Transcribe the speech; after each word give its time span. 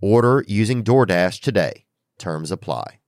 Order 0.00 0.44
using 0.46 0.84
DoorDash 0.84 1.40
today. 1.40 1.86
Terms 2.18 2.50
apply. 2.50 3.00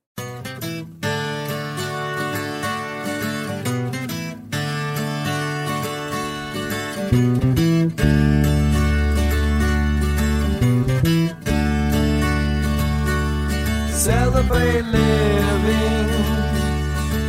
Celebrate 13.93 14.83
living, 14.83 16.09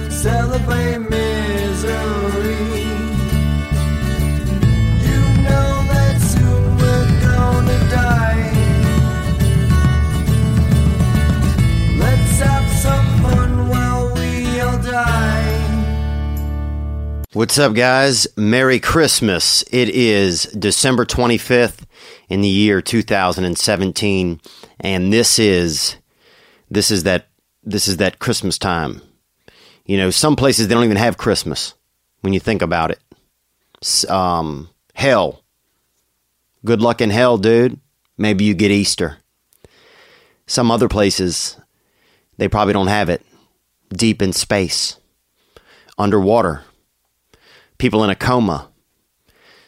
celebrate 0.10 0.98
misery. 1.10 2.79
What's 17.40 17.58
up, 17.58 17.74
guys? 17.74 18.28
Merry 18.36 18.82
Christmas. 18.82 19.64
It 19.72 19.88
is 19.88 20.44
December 20.44 21.06
25th 21.06 21.86
in 22.28 22.42
the 22.42 22.50
year 22.50 22.82
2017, 22.82 24.42
and 24.82 25.14
this 25.14 25.40
is 25.40 25.96
this 26.70 26.92
is 26.92 27.04
that 27.04 27.30
this 27.64 27.88
is 27.88 27.96
that 27.96 28.20
Christmas 28.20 28.58
time. 28.58 29.02
You 29.86 29.96
know, 29.96 30.10
some 30.10 30.36
places 30.36 30.68
they 30.68 30.76
don't 30.76 30.84
even 30.84 30.98
have 30.98 31.18
Christmas 31.18 31.76
when 32.20 32.34
you 32.34 32.42
think 32.42 32.62
about 32.62 32.92
it. 32.92 34.10
Um, 34.10 34.70
hell. 34.94 35.42
Good 36.66 36.82
luck 36.82 37.00
in 37.00 37.10
hell, 37.10 37.38
dude. 37.38 37.80
Maybe 38.18 38.44
you 38.44 38.54
get 38.54 38.70
Easter. 38.70 39.20
Some 40.46 40.72
other 40.72 40.90
places 40.90 41.56
they 42.38 42.50
probably 42.50 42.74
don't 42.74 42.88
have 42.88 43.08
it. 43.08 43.26
Deep 43.94 44.22
in 44.22 44.34
space, 44.34 44.98
underwater 45.98 46.66
people 47.80 48.04
in 48.04 48.12
a 48.12 48.16
coma. 48.16 48.70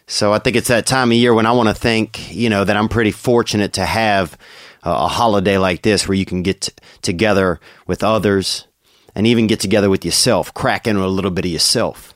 So 0.06 0.34
I 0.34 0.40
think 0.40 0.56
it's 0.56 0.68
that 0.68 0.86
time 0.86 1.10
of 1.10 1.18
year 1.18 1.34
when 1.34 1.46
I 1.46 1.54
want 1.54 1.70
to 1.70 1.76
think, 1.76 2.32
you 2.34 2.50
know, 2.50 2.64
that 2.64 2.78
I'm 2.78 2.90
pretty 2.90 3.12
fortunate 3.12 3.74
to 3.74 3.86
have 3.86 4.38
a, 4.84 4.92
a 4.92 5.08
holiday 5.08 5.58
like 5.58 5.82
this 5.82 6.08
where 6.08 6.16
you 6.16 6.26
can 6.26 6.44
get 6.44 6.62
t- 6.62 6.74
together 7.02 7.60
with 7.88 8.04
others 8.04 8.68
and 9.16 9.26
even 9.26 9.48
get 9.48 9.60
together 9.60 9.90
with 9.90 10.06
yourself, 10.06 10.54
crack 10.54 10.86
into 10.86 11.04
a 11.04 11.08
little 11.08 11.32
bit 11.32 11.46
of 11.46 11.52
yourself. 11.52 12.14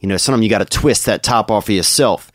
You 0.00 0.08
know, 0.08 0.16
sometimes 0.16 0.42
you 0.42 0.50
got 0.50 0.58
to 0.58 0.64
twist 0.78 1.06
that 1.06 1.22
top 1.22 1.50
off 1.50 1.68
of 1.68 1.74
yourself 1.74 2.32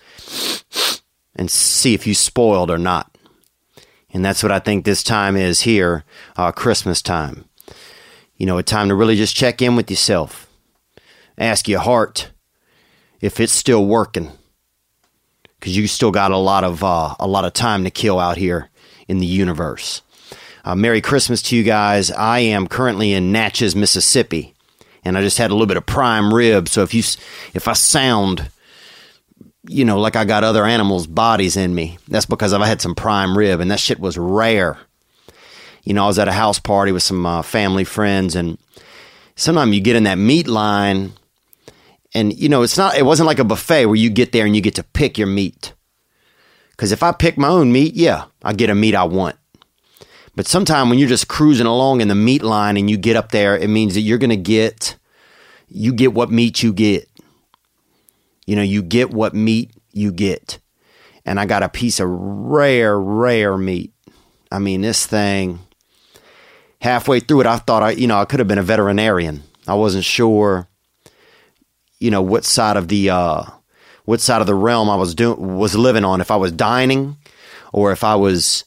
and 1.36 1.50
see 1.50 1.94
if 1.94 2.06
you 2.06 2.14
spoiled 2.14 2.72
or 2.72 2.78
not. 2.78 3.18
And 4.12 4.24
that's 4.24 4.42
what 4.42 4.52
I 4.52 4.60
think 4.60 4.86
this 4.86 5.04
time 5.04 5.36
is 5.36 5.62
here, 5.62 6.04
uh, 6.36 6.52
Christmas 6.52 7.02
time. 7.02 7.46
You 8.38 8.46
know, 8.46 8.58
a 8.58 8.64
time 8.64 8.90
to 8.90 8.96
really 8.96 9.16
just 9.16 9.36
check 9.36 9.62
in 9.62 9.76
with 9.76 9.90
yourself, 9.90 10.48
ask 11.38 11.68
your 11.68 11.82
heart, 11.82 12.32
if 13.22 13.40
it's 13.40 13.54
still 13.54 13.86
working 13.86 14.32
because 15.60 15.76
you 15.76 15.88
still 15.88 16.12
got 16.12 16.32
a 16.32 16.38
lot 16.38 16.64
of 16.64 16.84
uh, 16.84 17.16
a 17.20 17.28
lot 17.28 17.46
of 17.46 17.54
time 17.54 17.84
to 17.84 17.92
kill 17.92 18.20
out 18.20 18.38
here 18.38 18.70
in 19.08 19.20
the 19.20 19.26
universe. 19.26 20.02
Uh, 20.64 20.76
Merry 20.76 21.02
Christmas 21.02 21.42
to 21.44 21.56
you 21.56 21.64
guys. 21.64 22.12
I 22.12 22.40
am 22.40 22.68
currently 22.68 23.14
in 23.14 23.32
Natchez, 23.32 23.76
Mississippi, 23.76 24.54
and 25.04 25.18
I 25.18 25.22
just 25.22 25.38
had 25.38 25.52
a 25.52 25.54
little 25.54 25.68
bit 25.68 25.78
of 25.78 25.86
prime 25.86 26.34
rib. 26.34 26.70
So 26.70 26.84
if 26.84 26.94
you 26.94 27.04
if 27.54 27.68
I 27.68 27.74
sound 27.74 28.50
you 29.68 29.86
know 29.86 30.00
like 30.00 30.16
I 30.16 30.26
got 30.26 30.44
other 30.44 30.66
animals' 30.66 31.08
bodies 31.08 31.58
in 31.58 31.74
me, 31.74 31.98
that's 32.08 32.26
because 32.26 32.54
I've 32.54 32.62
had 32.62 32.82
some 32.82 32.96
prime 32.96 33.38
rib, 33.38 33.60
and 33.60 33.72
that 33.72 33.80
shit 33.80 34.00
was 34.00 34.18
rare. 34.18 34.78
You 35.84 35.94
know, 35.94 36.04
I 36.04 36.08
was 36.08 36.20
at 36.20 36.28
a 36.28 36.34
house 36.34 36.60
party 36.60 36.92
with 36.92 37.04
some 37.04 37.26
uh, 37.26 37.42
family 37.42 37.84
friends, 37.84 38.36
and 38.36 38.58
sometimes 39.36 39.74
you 39.74 39.82
get 39.82 39.96
in 39.96 40.04
that 40.04 40.18
meat 40.18 40.48
line 40.48 41.14
and 42.14 42.38
you 42.38 42.50
know 42.50 42.64
it's 42.64 42.78
not 42.78 42.96
it 42.96 43.06
wasn't 43.06 43.28
like 43.28 43.40
a 43.40 43.44
buffet 43.44 43.86
where 43.86 43.96
you 43.96 44.10
get 44.10 44.32
there 44.32 44.46
and 44.46 44.56
you 44.56 44.62
get 44.62 44.76
to 44.76 44.84
pick 44.84 45.18
your 45.18 45.28
meat. 45.28 45.74
Because 46.72 46.92
if 46.92 47.04
i 47.04 47.12
pick 47.12 47.38
my 47.38 47.48
own 47.48 47.72
meat 47.72 47.94
yeah 47.96 48.26
i 48.44 48.54
get 48.54 48.70
a 48.70 48.76
meat 48.76 48.96
i 48.96 49.04
want. 49.04 49.36
But 50.36 50.48
sometime 50.48 50.90
when 50.90 51.00
you're 51.00 51.10
just 51.10 51.28
cruising 51.28 51.66
along 51.66 52.02
in 52.02 52.08
the 52.08 52.16
meat 52.16 52.44
line 52.44 52.78
and 52.78 52.90
you 52.90 52.98
get 52.98 53.16
up 53.16 53.32
there 53.32 53.58
it 53.58 53.70
means 53.70 53.94
that 53.94 54.02
you're 54.02 54.18
going 54.18 54.30
to 54.30 54.38
get 54.38 54.96
you 55.68 55.94
get 55.94 56.14
what 56.14 56.32
meat 56.32 56.64
you 56.64 56.74
get. 56.74 57.08
You 58.46 58.56
know 58.56 58.64
you 58.64 58.82
get 58.82 59.12
what 59.12 59.34
meat 59.34 59.72
you 59.92 60.12
get. 60.12 60.60
And 61.26 61.40
i 61.40 61.46
got 61.46 61.64
a 61.64 61.70
piece 61.70 62.00
of 62.00 62.08
rare 62.10 63.00
rare 63.00 63.58
meat. 63.58 63.94
I 64.52 64.60
mean 64.60 64.82
this 64.82 65.06
thing 65.06 65.60
halfway 66.82 67.20
through 67.20 67.42
it 67.42 67.46
i 67.46 67.58
thought 67.58 67.84
i 67.84 67.92
you 67.92 68.08
know 68.08 68.18
i 68.18 68.24
could 68.24 68.40
have 68.40 68.48
been 68.48 68.58
a 68.58 68.64
veterinarian. 68.64 69.44
I 69.68 69.76
wasn't 69.76 70.06
sure 70.06 70.69
you 72.00 72.12
know 72.12 72.22
what 72.22 72.46
side 72.46 72.78
of 72.78 72.88
the 72.88 73.10
uh, 73.10 73.44
what 74.06 74.22
side 74.22 74.42
of 74.42 74.48
the 74.48 74.56
realm 74.56 74.90
I 74.90 74.96
was 74.96 75.14
doing 75.14 75.58
was 75.58 75.76
living 75.76 76.06
on. 76.06 76.22
If 76.22 76.32
I 76.32 76.36
was 76.36 76.52
dining, 76.52 77.18
or 77.74 77.92
if 77.92 78.04
I 78.04 78.16
was, 78.16 78.66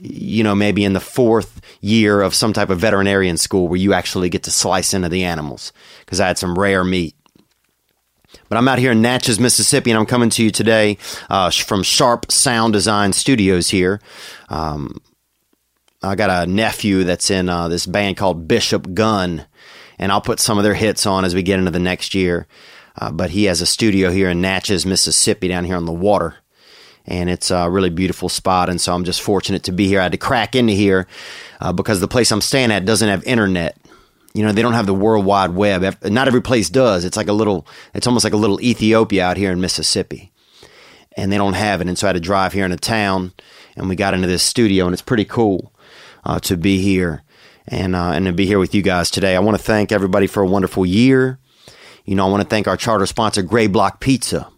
you 0.00 0.42
know, 0.42 0.54
maybe 0.54 0.84
in 0.84 0.92
the 0.92 1.00
fourth 1.00 1.60
year 1.80 2.22
of 2.22 2.34
some 2.34 2.52
type 2.52 2.70
of 2.70 2.78
veterinarian 2.78 3.36
school 3.36 3.68
where 3.68 3.78
you 3.78 3.92
actually 3.92 4.28
get 4.28 4.44
to 4.44 4.50
slice 4.50 4.94
into 4.94 5.08
the 5.08 5.24
animals. 5.24 5.72
Because 6.00 6.20
I 6.20 6.26
had 6.26 6.38
some 6.38 6.58
rare 6.58 6.84
meat. 6.84 7.14
But 8.48 8.58
I'm 8.58 8.68
out 8.68 8.78
here 8.78 8.92
in 8.92 9.02
Natchez, 9.02 9.38
Mississippi, 9.38 9.90
and 9.90 9.98
I'm 9.98 10.06
coming 10.06 10.30
to 10.30 10.42
you 10.42 10.50
today 10.50 10.98
uh, 11.28 11.50
from 11.50 11.82
Sharp 11.82 12.30
Sound 12.30 12.72
Design 12.72 13.12
Studios 13.12 13.70
here. 13.70 14.00
Um, 14.48 15.00
I 16.02 16.14
got 16.14 16.30
a 16.30 16.50
nephew 16.50 17.04
that's 17.04 17.30
in 17.30 17.48
uh, 17.48 17.68
this 17.68 17.86
band 17.86 18.16
called 18.16 18.46
Bishop 18.46 18.94
Gun, 18.94 19.46
and 19.98 20.12
I'll 20.12 20.20
put 20.20 20.40
some 20.40 20.58
of 20.58 20.64
their 20.64 20.74
hits 20.74 21.06
on 21.06 21.24
as 21.24 21.34
we 21.34 21.42
get 21.42 21.58
into 21.58 21.70
the 21.70 21.78
next 21.78 22.14
year. 22.14 22.46
Uh, 22.96 23.12
but 23.12 23.30
he 23.30 23.44
has 23.44 23.60
a 23.60 23.66
studio 23.66 24.10
here 24.10 24.28
in 24.28 24.40
Natchez, 24.40 24.84
Mississippi, 24.84 25.48
down 25.48 25.64
here 25.64 25.76
on 25.76 25.84
the 25.84 25.92
water. 25.92 26.36
And 27.06 27.30
it's 27.30 27.50
a 27.50 27.70
really 27.70 27.90
beautiful 27.90 28.28
spot. 28.28 28.68
And 28.68 28.80
so 28.80 28.94
I'm 28.94 29.04
just 29.04 29.22
fortunate 29.22 29.62
to 29.64 29.72
be 29.72 29.86
here. 29.86 30.00
I 30.00 30.04
had 30.04 30.12
to 30.12 30.18
crack 30.18 30.54
into 30.54 30.72
here 30.72 31.06
uh, 31.60 31.72
because 31.72 32.00
the 32.00 32.08
place 32.08 32.30
I'm 32.32 32.40
staying 32.40 32.70
at 32.70 32.84
doesn't 32.84 33.08
have 33.08 33.24
internet. 33.24 33.78
You 34.34 34.44
know, 34.44 34.52
they 34.52 34.62
don't 34.62 34.74
have 34.74 34.86
the 34.86 34.94
World 34.94 35.24
Wide 35.24 35.52
Web. 35.52 35.96
Not 36.04 36.28
every 36.28 36.42
place 36.42 36.68
does. 36.68 37.04
It's 37.04 37.16
like 37.16 37.28
a 37.28 37.32
little, 37.32 37.66
it's 37.94 38.06
almost 38.06 38.24
like 38.24 38.34
a 38.34 38.38
little 38.38 38.60
Ethiopia 38.60 39.24
out 39.24 39.36
here 39.36 39.52
in 39.52 39.60
Mississippi. 39.60 40.32
And 41.16 41.32
they 41.32 41.38
don't 41.38 41.54
have 41.54 41.80
it. 41.80 41.88
And 41.88 41.96
so 41.96 42.06
I 42.06 42.08
had 42.08 42.14
to 42.14 42.20
drive 42.20 42.52
here 42.52 42.64
into 42.64 42.76
town 42.76 43.32
and 43.74 43.88
we 43.88 43.96
got 43.96 44.14
into 44.14 44.28
this 44.28 44.42
studio 44.42 44.84
and 44.84 44.92
it's 44.92 45.02
pretty 45.02 45.24
cool 45.24 45.72
uh, 46.24 46.40
to 46.40 46.56
be 46.56 46.80
here 46.80 47.22
and 47.70 47.94
uh, 47.94 48.12
and 48.12 48.26
to 48.26 48.32
be 48.32 48.46
here 48.46 48.58
with 48.58 48.74
you 48.74 48.82
guys 48.82 49.10
today. 49.10 49.36
I 49.36 49.40
want 49.40 49.56
to 49.56 49.62
thank 49.62 49.92
everybody 49.92 50.26
for 50.26 50.42
a 50.42 50.46
wonderful 50.46 50.84
year. 50.84 51.38
You 52.04 52.14
know, 52.14 52.26
I 52.26 52.30
want 52.30 52.42
to 52.42 52.48
thank 52.48 52.66
our 52.66 52.76
charter 52.76 53.06
sponsor, 53.06 53.42
Gray 53.42 53.66
Block 53.66 54.00
Pizza. 54.00 54.50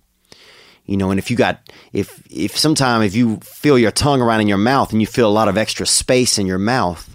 You 0.87 0.97
know, 0.97 1.11
and 1.11 1.19
if 1.19 1.31
you 1.31 1.37
got 1.37 1.71
if 1.93 2.23
if 2.31 2.57
sometime 2.57 3.03
if 3.03 3.15
you 3.15 3.39
feel 3.39 3.79
your 3.79 3.91
tongue 3.91 4.21
around 4.21 4.41
in 4.41 4.49
your 4.49 4.59
mouth 4.59 4.93
and 4.93 5.01
you 5.01 5.07
feel 5.07 5.29
a 5.29 5.33
lot 5.33 5.49
of 5.49 5.59
extra 5.59 5.87
space 5.87 6.39
in 6.39 6.47
your 6.47 6.59
mouth, 6.59 7.15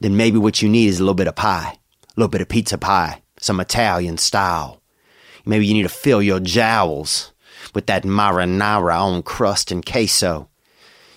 then 0.00 0.16
maybe 0.16 0.38
what 0.38 0.62
you 0.62 0.68
need 0.68 0.88
is 0.88 0.98
a 0.98 1.02
little 1.02 1.14
bit 1.14 1.28
of 1.28 1.36
pie, 1.36 1.72
a 1.74 2.20
little 2.20 2.30
bit 2.30 2.40
of 2.40 2.48
pizza 2.48 2.78
pie, 2.78 3.22
some 3.38 3.60
Italian 3.60 4.18
style. 4.18 4.82
Maybe 5.44 5.66
you 5.66 5.74
need 5.74 5.84
to 5.84 5.88
fill 5.88 6.22
your 6.22 6.40
jowls 6.40 7.32
with 7.74 7.86
that 7.86 8.02
marinara 8.02 8.98
on 9.00 9.22
crust 9.22 9.70
and 9.70 9.84
queso. 9.84 10.48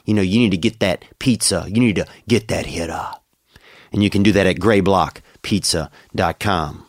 You 0.05 0.13
know, 0.13 0.21
you 0.21 0.39
need 0.39 0.51
to 0.51 0.57
get 0.57 0.79
that 0.79 1.05
pizza. 1.19 1.65
You 1.67 1.79
need 1.79 1.95
to 1.95 2.05
get 2.27 2.47
that 2.49 2.65
hit 2.65 2.89
up 2.89 3.19
And 3.91 4.03
you 4.03 4.09
can 4.09 4.23
do 4.23 4.31
that 4.33 4.47
at 4.47 4.57
grayblockpizza.com. 4.57 6.85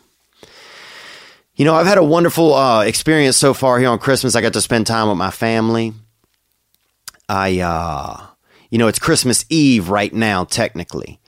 You 1.55 1.65
know, 1.65 1.75
I've 1.75 1.87
had 1.87 1.97
a 1.97 2.03
wonderful 2.03 2.53
uh, 2.53 2.83
experience 2.83 3.37
so 3.37 3.53
far 3.53 3.79
here 3.79 3.89
on 3.89 3.99
Christmas. 3.99 4.35
I 4.35 4.41
got 4.41 4.53
to 4.53 4.61
spend 4.61 4.87
time 4.87 5.09
with 5.09 5.17
my 5.17 5.31
family. 5.31 5.93
I, 7.27 7.59
uh, 7.59 8.25
you 8.69 8.77
know, 8.77 8.87
it's 8.87 8.99
Christmas 8.99 9.45
Eve 9.49 9.89
right 9.89 10.13
now, 10.13 10.45
technically. 10.45 11.19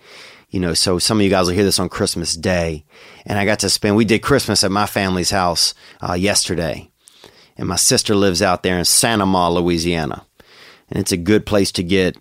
You 0.50 0.60
know, 0.60 0.74
so 0.74 1.00
some 1.00 1.18
of 1.18 1.24
you 1.24 1.30
guys 1.30 1.48
will 1.48 1.56
hear 1.56 1.64
this 1.64 1.80
on 1.80 1.90
Christmas 1.90 2.36
Day. 2.36 2.86
And 3.26 3.40
I 3.40 3.46
got 3.46 3.60
to 3.60 3.70
spend, 3.70 3.96
we 3.96 4.06
did 4.06 4.22
Christmas 4.22 4.64
at 4.64 4.72
my 4.72 4.86
family's 4.86 5.32
house 5.32 5.74
uh, 6.02 6.14
yesterday. 6.14 6.92
And 7.58 7.68
my 7.68 7.76
sister 7.76 8.16
lives 8.16 8.42
out 8.42 8.64
there 8.64 8.78
in 8.78 8.86
Santa 8.86 9.26
Ma, 9.26 9.50
Louisiana. 9.50 10.26
And 10.90 11.00
it's 11.00 11.12
a 11.12 11.18
good 11.18 11.46
place 11.46 11.72
to 11.74 11.84
get, 11.84 12.18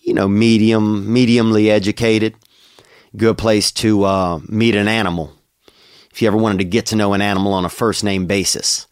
you 0.00 0.14
know, 0.14 0.28
medium, 0.28 1.06
mediumly 1.06 1.68
educated. 1.68 2.34
Good 3.16 3.38
place 3.38 3.72
to 3.72 4.04
uh, 4.04 4.40
meet 4.48 4.74
an 4.74 4.88
animal. 4.88 5.32
If 6.10 6.22
you 6.22 6.28
ever 6.28 6.36
wanted 6.36 6.58
to 6.58 6.64
get 6.64 6.86
to 6.86 6.96
know 6.96 7.12
an 7.12 7.20
animal 7.20 7.52
on 7.52 7.64
a 7.64 7.68
first 7.68 8.02
name 8.02 8.26
basis. 8.26 8.86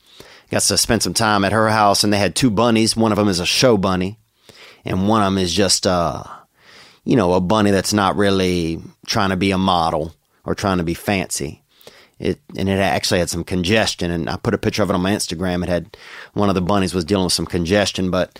Got 0.50 0.62
to 0.62 0.78
spend 0.78 1.02
some 1.02 1.14
time 1.14 1.44
at 1.44 1.52
her 1.52 1.70
house, 1.70 2.04
and 2.04 2.12
they 2.12 2.18
had 2.18 2.36
two 2.36 2.50
bunnies. 2.50 2.96
One 2.96 3.12
of 3.12 3.18
them 3.18 3.28
is 3.28 3.40
a 3.40 3.46
show 3.46 3.76
bunny, 3.76 4.18
and 4.84 5.08
one 5.08 5.22
of 5.22 5.26
them 5.26 5.38
is 5.38 5.52
just, 5.52 5.86
uh, 5.86 6.22
you 7.04 7.16
know, 7.16 7.32
a 7.32 7.40
bunny 7.40 7.70
that's 7.70 7.92
not 7.92 8.16
really 8.16 8.80
trying 9.06 9.30
to 9.30 9.36
be 9.36 9.50
a 9.50 9.58
model 9.58 10.14
or 10.44 10.54
trying 10.54 10.78
to 10.78 10.84
be 10.84 10.94
fancy. 10.94 11.62
It 12.18 12.40
and 12.56 12.68
it 12.68 12.78
actually 12.78 13.18
had 13.18 13.30
some 13.30 13.42
congestion, 13.42 14.10
and 14.10 14.30
I 14.30 14.36
put 14.36 14.54
a 14.54 14.58
picture 14.58 14.82
of 14.82 14.90
it 14.90 14.94
on 14.94 15.02
my 15.02 15.12
Instagram. 15.12 15.62
It 15.62 15.68
had 15.68 15.96
one 16.34 16.48
of 16.48 16.54
the 16.54 16.62
bunnies 16.62 16.94
was 16.94 17.04
dealing 17.04 17.24
with 17.24 17.32
some 17.32 17.46
congestion, 17.46 18.10
but 18.10 18.38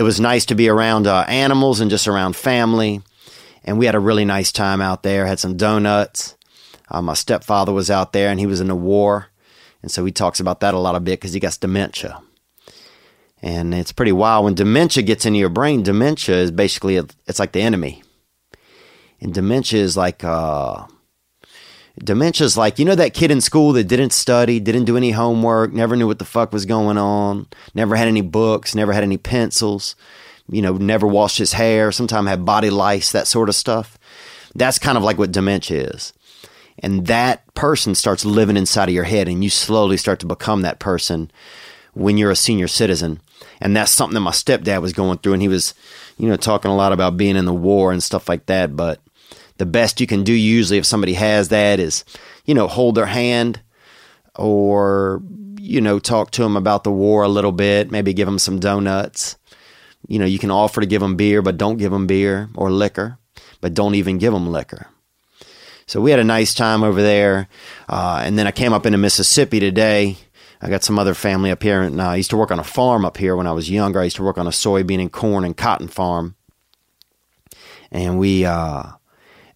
it 0.00 0.02
was 0.02 0.18
nice 0.18 0.46
to 0.46 0.54
be 0.54 0.70
around 0.70 1.06
uh, 1.06 1.26
animals 1.28 1.80
and 1.80 1.90
just 1.90 2.08
around 2.08 2.34
family. 2.34 3.02
And 3.64 3.78
we 3.78 3.84
had 3.84 3.94
a 3.94 4.00
really 4.00 4.24
nice 4.24 4.50
time 4.50 4.80
out 4.80 5.02
there. 5.02 5.26
Had 5.26 5.38
some 5.38 5.58
donuts. 5.58 6.36
Uh, 6.88 7.02
my 7.02 7.12
stepfather 7.12 7.70
was 7.70 7.90
out 7.90 8.14
there, 8.14 8.30
and 8.30 8.40
he 8.40 8.46
was 8.46 8.62
in 8.62 8.68
the 8.68 8.74
war, 8.74 9.26
and 9.82 9.90
so 9.90 10.02
he 10.04 10.10
talks 10.10 10.40
about 10.40 10.60
that 10.60 10.72
a 10.72 10.78
lot 10.78 10.96
a 10.96 11.00
bit 11.00 11.20
because 11.20 11.34
he 11.34 11.38
got 11.38 11.56
dementia. 11.60 12.20
And 13.42 13.74
it's 13.74 13.92
pretty 13.92 14.12
wild 14.12 14.46
when 14.46 14.54
dementia 14.54 15.02
gets 15.02 15.26
into 15.26 15.38
your 15.38 15.50
brain. 15.50 15.82
Dementia 15.82 16.36
is 16.36 16.50
basically 16.50 16.96
it's 16.96 17.38
like 17.38 17.52
the 17.52 17.60
enemy, 17.60 18.02
and 19.20 19.34
dementia 19.34 19.82
is 19.82 19.98
like. 19.98 20.24
Uh, 20.24 20.86
Dementia 21.98 22.46
is 22.46 22.56
like, 22.56 22.78
you 22.78 22.84
know, 22.84 22.94
that 22.94 23.14
kid 23.14 23.30
in 23.30 23.40
school 23.40 23.72
that 23.72 23.84
didn't 23.84 24.12
study, 24.12 24.60
didn't 24.60 24.84
do 24.84 24.96
any 24.96 25.10
homework, 25.10 25.72
never 25.72 25.96
knew 25.96 26.06
what 26.06 26.18
the 26.18 26.24
fuck 26.24 26.52
was 26.52 26.64
going 26.64 26.96
on, 26.96 27.46
never 27.74 27.96
had 27.96 28.08
any 28.08 28.22
books, 28.22 28.74
never 28.74 28.92
had 28.92 29.02
any 29.02 29.18
pencils, 29.18 29.96
you 30.48 30.62
know, 30.62 30.76
never 30.76 31.06
washed 31.06 31.38
his 31.38 31.52
hair, 31.52 31.92
sometimes 31.92 32.28
had 32.28 32.44
body 32.44 32.70
lice, 32.70 33.12
that 33.12 33.26
sort 33.26 33.48
of 33.48 33.54
stuff. 33.54 33.98
That's 34.54 34.78
kind 34.78 34.96
of 34.96 35.04
like 35.04 35.18
what 35.18 35.32
dementia 35.32 35.88
is. 35.88 36.12
And 36.78 37.06
that 37.08 37.52
person 37.54 37.94
starts 37.94 38.24
living 38.24 38.56
inside 38.56 38.88
of 38.88 38.94
your 38.94 39.04
head, 39.04 39.28
and 39.28 39.44
you 39.44 39.50
slowly 39.50 39.96
start 39.96 40.20
to 40.20 40.26
become 40.26 40.62
that 40.62 40.78
person 40.78 41.30
when 41.92 42.16
you're 42.16 42.30
a 42.30 42.36
senior 42.36 42.68
citizen. 42.68 43.20
And 43.60 43.76
that's 43.76 43.90
something 43.90 44.14
that 44.14 44.20
my 44.20 44.30
stepdad 44.30 44.80
was 44.80 44.94
going 44.94 45.18
through, 45.18 45.34
and 45.34 45.42
he 45.42 45.48
was, 45.48 45.74
you 46.16 46.28
know, 46.28 46.36
talking 46.36 46.70
a 46.70 46.76
lot 46.76 46.92
about 46.92 47.18
being 47.18 47.36
in 47.36 47.44
the 47.44 47.52
war 47.52 47.92
and 47.92 48.02
stuff 48.02 48.28
like 48.28 48.46
that. 48.46 48.74
But 48.74 49.00
the 49.60 49.66
best 49.66 50.00
you 50.00 50.06
can 50.06 50.24
do 50.24 50.32
usually 50.32 50.78
if 50.78 50.86
somebody 50.86 51.12
has 51.12 51.50
that 51.50 51.78
is, 51.78 52.02
you 52.46 52.54
know, 52.54 52.66
hold 52.66 52.94
their 52.94 53.06
hand 53.06 53.60
or, 54.34 55.22
you 55.60 55.82
know, 55.82 55.98
talk 55.98 56.30
to 56.30 56.42
them 56.42 56.56
about 56.56 56.82
the 56.82 56.90
war 56.90 57.22
a 57.22 57.28
little 57.28 57.52
bit, 57.52 57.90
maybe 57.90 58.14
give 58.14 58.26
them 58.26 58.38
some 58.38 58.58
donuts. 58.58 59.36
You 60.08 60.18
know, 60.18 60.24
you 60.24 60.38
can 60.38 60.50
offer 60.50 60.80
to 60.80 60.86
give 60.86 61.02
them 61.02 61.16
beer, 61.16 61.42
but 61.42 61.58
don't 61.58 61.76
give 61.76 61.92
them 61.92 62.06
beer 62.06 62.48
or 62.54 62.70
liquor, 62.70 63.18
but 63.60 63.74
don't 63.74 63.94
even 63.96 64.16
give 64.16 64.32
them 64.32 64.50
liquor. 64.50 64.86
So 65.86 66.00
we 66.00 66.10
had 66.10 66.20
a 66.20 66.24
nice 66.24 66.54
time 66.54 66.82
over 66.82 67.02
there. 67.02 67.46
Uh, 67.86 68.22
and 68.24 68.38
then 68.38 68.46
I 68.46 68.52
came 68.52 68.72
up 68.72 68.86
into 68.86 68.96
Mississippi 68.96 69.60
today. 69.60 70.16
I 70.62 70.70
got 70.70 70.84
some 70.84 70.98
other 70.98 71.14
family 71.14 71.50
up 71.50 71.62
here. 71.62 71.82
And 71.82 72.00
uh, 72.00 72.08
I 72.08 72.16
used 72.16 72.30
to 72.30 72.36
work 72.38 72.50
on 72.50 72.58
a 72.58 72.64
farm 72.64 73.04
up 73.04 73.18
here 73.18 73.36
when 73.36 73.46
I 73.46 73.52
was 73.52 73.68
younger. 73.68 74.00
I 74.00 74.04
used 74.04 74.16
to 74.16 74.22
work 74.22 74.38
on 74.38 74.46
a 74.46 74.50
soybean 74.50 75.00
and 75.00 75.12
corn 75.12 75.44
and 75.44 75.54
cotton 75.54 75.88
farm. 75.88 76.34
And 77.90 78.18
we, 78.18 78.46
uh, 78.46 78.92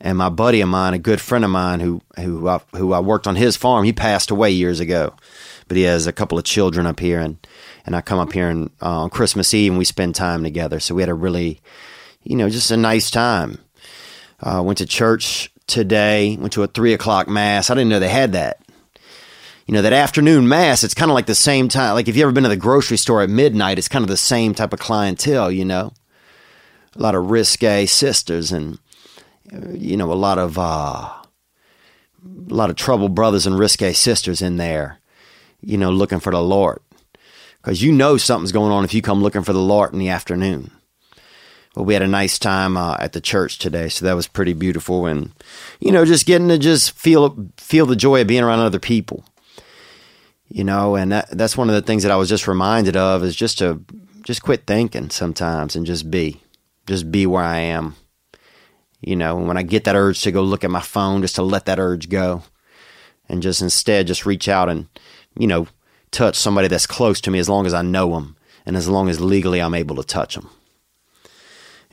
and 0.04 0.18
my 0.18 0.28
buddy 0.28 0.60
of 0.60 0.68
mine, 0.68 0.92
a 0.92 0.98
good 0.98 1.20
friend 1.20 1.44
of 1.44 1.50
mine 1.50 1.80
who 1.80 2.02
who 2.16 2.46
I, 2.46 2.60
who 2.76 2.92
I 2.92 3.00
worked 3.00 3.26
on 3.26 3.36
his 3.36 3.56
farm, 3.56 3.84
he 3.84 3.92
passed 3.92 4.30
away 4.30 4.50
years 4.50 4.78
ago, 4.78 5.14
but 5.66 5.78
he 5.78 5.84
has 5.84 6.06
a 6.06 6.12
couple 6.12 6.38
of 6.38 6.44
children 6.44 6.86
up 6.86 7.00
here, 7.00 7.18
and 7.18 7.38
and 7.86 7.96
I 7.96 8.02
come 8.02 8.18
up 8.18 8.34
here 8.34 8.50
and 8.50 8.70
uh, 8.82 9.00
on 9.00 9.10
Christmas 9.10 9.54
Eve 9.54 9.72
and 9.72 9.78
we 9.78 9.86
spend 9.86 10.14
time 10.14 10.44
together. 10.44 10.78
So 10.78 10.94
we 10.94 11.02
had 11.02 11.08
a 11.08 11.14
really, 11.14 11.60
you 12.22 12.36
know, 12.36 12.50
just 12.50 12.70
a 12.70 12.76
nice 12.76 13.10
time. 13.10 13.58
Uh, 14.40 14.62
went 14.62 14.78
to 14.78 14.86
church 14.86 15.50
today. 15.66 16.36
Went 16.36 16.52
to 16.52 16.62
a 16.62 16.66
three 16.66 16.92
o'clock 16.92 17.26
mass. 17.26 17.70
I 17.70 17.74
didn't 17.74 17.88
know 17.88 17.98
they 17.98 18.08
had 18.08 18.32
that. 18.32 18.60
You 19.66 19.72
know, 19.72 19.80
that 19.80 19.94
afternoon 19.94 20.46
mass, 20.46 20.84
it's 20.84 20.92
kind 20.92 21.10
of 21.10 21.14
like 21.14 21.24
the 21.24 21.34
same 21.34 21.70
time. 21.70 21.94
Like 21.94 22.08
if 22.08 22.16
you 22.16 22.22
ever 22.22 22.32
been 22.32 22.42
to 22.42 22.50
the 22.50 22.56
grocery 22.56 22.98
store 22.98 23.22
at 23.22 23.30
midnight, 23.30 23.78
it's 23.78 23.88
kind 23.88 24.02
of 24.02 24.10
the 24.10 24.18
same 24.18 24.54
type 24.54 24.74
of 24.74 24.80
clientele, 24.80 25.50
you 25.50 25.64
know. 25.64 25.94
A 26.94 27.00
lot 27.00 27.14
of 27.14 27.30
risque 27.30 27.86
sisters 27.86 28.52
and 28.52 28.78
you 29.52 29.96
know, 29.96 30.12
a 30.12 30.14
lot 30.14 30.38
of 30.38 30.58
uh, 30.58 30.62
a 30.62 31.24
lot 32.54 32.70
of 32.70 32.76
troubled 32.76 33.14
brothers 33.14 33.46
and 33.46 33.58
risque 33.58 33.92
sisters 33.92 34.42
in 34.42 34.56
there, 34.56 34.98
you 35.60 35.76
know, 35.76 35.90
looking 35.90 36.20
for 36.20 36.32
the 36.32 36.42
Lord, 36.42 36.80
because 37.62 37.82
you 37.82 37.92
know 37.92 38.16
something's 38.16 38.52
going 38.52 38.72
on 38.72 38.84
if 38.84 38.94
you 38.94 39.02
come 39.02 39.22
looking 39.22 39.42
for 39.42 39.52
the 39.52 39.58
Lord 39.58 39.92
in 39.92 39.98
the 39.98 40.08
afternoon. 40.08 40.70
But 41.74 41.82
we 41.82 41.94
had 41.94 42.02
a 42.02 42.08
nice 42.08 42.38
time 42.38 42.76
uh, 42.76 42.96
at 43.00 43.14
the 43.14 43.20
church 43.20 43.58
today, 43.58 43.88
so 43.88 44.04
that 44.04 44.14
was 44.14 44.28
pretty 44.28 44.52
beautiful, 44.52 45.06
and 45.06 45.32
you 45.80 45.90
know, 45.90 46.04
just 46.04 46.26
getting 46.26 46.48
to 46.48 46.58
just 46.58 46.92
feel 46.92 47.48
feel 47.56 47.86
the 47.86 47.96
joy 47.96 48.20
of 48.20 48.26
being 48.26 48.44
around 48.44 48.60
other 48.60 48.78
people, 48.78 49.24
you 50.48 50.64
know, 50.64 50.94
and 50.94 51.12
that, 51.12 51.28
that's 51.30 51.56
one 51.56 51.68
of 51.68 51.74
the 51.74 51.82
things 51.82 52.04
that 52.04 52.12
I 52.12 52.16
was 52.16 52.28
just 52.28 52.46
reminded 52.46 52.96
of 52.96 53.24
is 53.24 53.34
just 53.34 53.58
to 53.58 53.84
just 54.22 54.42
quit 54.42 54.66
thinking 54.66 55.10
sometimes 55.10 55.76
and 55.76 55.84
just 55.84 56.10
be, 56.10 56.40
just 56.86 57.10
be 57.10 57.26
where 57.26 57.44
I 57.44 57.58
am 57.58 57.96
you 59.06 59.16
know, 59.16 59.36
when 59.36 59.56
I 59.56 59.62
get 59.62 59.84
that 59.84 59.96
urge 59.96 60.22
to 60.22 60.32
go 60.32 60.42
look 60.42 60.64
at 60.64 60.70
my 60.70 60.80
phone, 60.80 61.20
just 61.20 61.34
to 61.36 61.42
let 61.42 61.66
that 61.66 61.78
urge 61.78 62.08
go 62.08 62.42
and 63.28 63.42
just 63.42 63.60
instead 63.60 64.06
just 64.06 64.26
reach 64.26 64.48
out 64.48 64.68
and, 64.68 64.88
you 65.38 65.46
know, 65.46 65.66
touch 66.10 66.36
somebody 66.36 66.68
that's 66.68 66.86
close 66.86 67.20
to 67.22 67.30
me 67.30 67.38
as 67.38 67.48
long 67.48 67.66
as 67.66 67.74
I 67.74 67.82
know 67.82 68.14
them 68.14 68.36
and 68.64 68.76
as 68.76 68.88
long 68.88 69.08
as 69.08 69.20
legally 69.20 69.60
I'm 69.60 69.74
able 69.74 69.96
to 69.96 70.04
touch 70.04 70.34
them. 70.36 70.48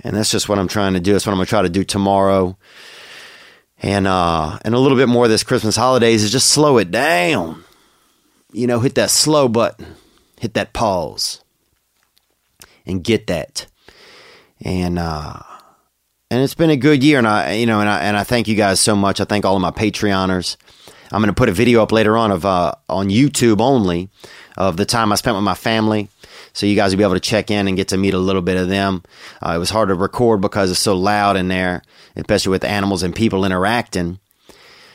And 0.04 0.16
that's 0.16 0.32
just 0.32 0.48
what 0.48 0.58
I'm 0.58 0.68
trying 0.68 0.94
to 0.94 1.00
do. 1.00 1.12
That's 1.12 1.26
what 1.26 1.34
I'm 1.34 1.38
going 1.38 1.46
to 1.46 1.50
try 1.50 1.62
to 1.62 1.70
do 1.70 1.84
tomorrow. 1.84 2.58
And, 3.82 4.08
uh, 4.08 4.60
and 4.64 4.74
a 4.74 4.80
little 4.80 4.98
bit 4.98 5.10
more 5.10 5.28
this 5.28 5.44
Christmas 5.44 5.76
holidays 5.76 6.24
is 6.24 6.32
just 6.32 6.50
slow 6.50 6.78
it 6.78 6.92
down. 6.92 7.64
You 8.54 8.68
know, 8.68 8.80
hit 8.80 8.96
that 8.96 9.10
slow 9.10 9.48
button, 9.48 9.96
hit 10.40 10.54
that 10.54 10.74
pause 10.74 11.44
and 12.86 13.04
get 13.04 13.28
that. 13.28 13.66
And, 14.64 14.98
uh, 14.98 15.40
and 16.32 16.42
it's 16.42 16.56
been 16.56 16.70
a 16.70 16.78
good 16.78 17.04
year. 17.04 17.18
And 17.18 17.28
I, 17.28 17.52
you 17.52 17.66
know, 17.66 17.82
and 17.82 17.90
I 17.90 18.00
and 18.00 18.18
I 18.18 18.24
thank 18.24 18.48
you 18.48 18.56
guys 18.56 18.80
so 18.80 18.96
much. 18.96 19.20
I 19.20 19.26
thank 19.26 19.46
all 19.46 19.56
of 19.56 19.62
my 19.62 19.70
Patreoners. 19.70 20.56
I'm 21.12 21.22
going 21.22 21.28
to 21.28 21.38
put 21.38 21.50
a 21.50 21.52
video 21.52 21.84
up 21.84 21.92
later 21.92 22.16
on 22.16 22.32
of 22.32 22.46
uh, 22.46 22.74
on 22.88 23.10
YouTube 23.10 23.60
only 23.60 24.10
of 24.58 24.78
the 24.78 24.86
time 24.86 25.12
I 25.12 25.16
spent 25.16 25.36
with 25.36 25.44
my 25.44 25.54
family, 25.54 26.08
so 26.54 26.66
you 26.66 26.76
guys 26.76 26.92
will 26.92 27.00
be 27.00 27.04
able 27.04 27.16
to 27.16 27.20
check 27.20 27.52
in 27.52 27.68
and 27.68 27.76
get 27.76 27.90
to 27.90 27.98
meet 27.98 28.14
a 28.14 28.20
little 28.20 28.42
bit 28.42 28.56
of 28.56 28.70
them. 28.70 29.04
Uh, 29.46 29.52
it 29.56 29.58
was 29.58 29.70
hard 29.70 29.90
to 29.90 29.96
record 29.96 30.40
because 30.40 30.72
it's 30.72 30.80
so 30.80 30.96
loud 30.96 31.36
in 31.36 31.50
there, 31.50 31.82
especially 32.16 32.52
with 32.52 32.64
animals 32.64 33.04
and 33.04 33.14
people 33.14 33.44
interacting. 33.44 34.20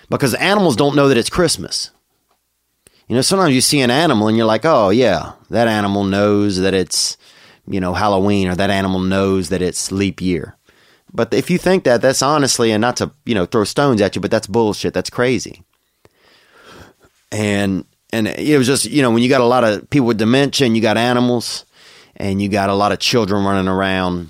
Because 0.09 0.35
animals 0.35 0.77
don't 0.77 0.97
know 0.97 1.09
that 1.09 1.19
it's 1.19 1.29
Christmas. 1.29 1.91
You 3.09 3.17
know, 3.17 3.23
sometimes 3.23 3.55
you 3.55 3.61
see 3.61 3.81
an 3.81 3.91
animal 3.91 4.29
and 4.29 4.37
you're 4.37 4.47
like, 4.47 4.65
oh 4.65 4.89
yeah, 4.89 5.33
that 5.51 5.69
animal 5.69 6.05
knows 6.05 6.59
that 6.59 6.73
it's 6.73 7.19
you 7.69 7.79
know 7.79 7.93
Halloween, 7.93 8.49
or 8.49 8.55
that 8.55 8.71
animal 8.71 9.01
knows 9.01 9.51
that 9.51 9.61
it's 9.61 9.93
leap 9.93 10.23
year. 10.23 10.56
But 11.17 11.33
if 11.33 11.51
you 11.51 11.57
think 11.57 11.85
that, 11.85 12.03
that's 12.03 12.21
honestly, 12.21 12.71
and 12.71 12.81
not 12.81 12.99
to 12.99 13.11
you 13.25 13.35
know 13.35 13.47
throw 13.47 13.65
stones 13.65 14.01
at 14.03 14.15
you, 14.15 14.21
but 14.21 14.31
that's 14.31 14.47
bullshit. 14.47 14.93
That's 14.93 15.11
crazy. 15.11 15.65
And 17.33 17.87
and 18.13 18.29
it 18.29 18.59
was 18.59 18.67
just 18.67 18.85
you 18.85 19.01
know 19.01 19.11
when 19.11 19.23
you 19.23 19.29
got 19.31 19.41
a 19.41 19.47
lot 19.47 19.65
of 19.65 19.89
people 19.89 20.07
with 20.07 20.19
dementia, 20.19 20.67
and 20.67 20.77
you 20.77 20.83
got 20.83 20.99
animals, 20.99 21.65
and 22.17 22.41
you 22.41 22.51
got 22.51 22.69
a 22.69 22.75
lot 22.75 22.93
of 22.93 22.99
children 22.99 23.45
running 23.45 23.67
around. 23.67 24.29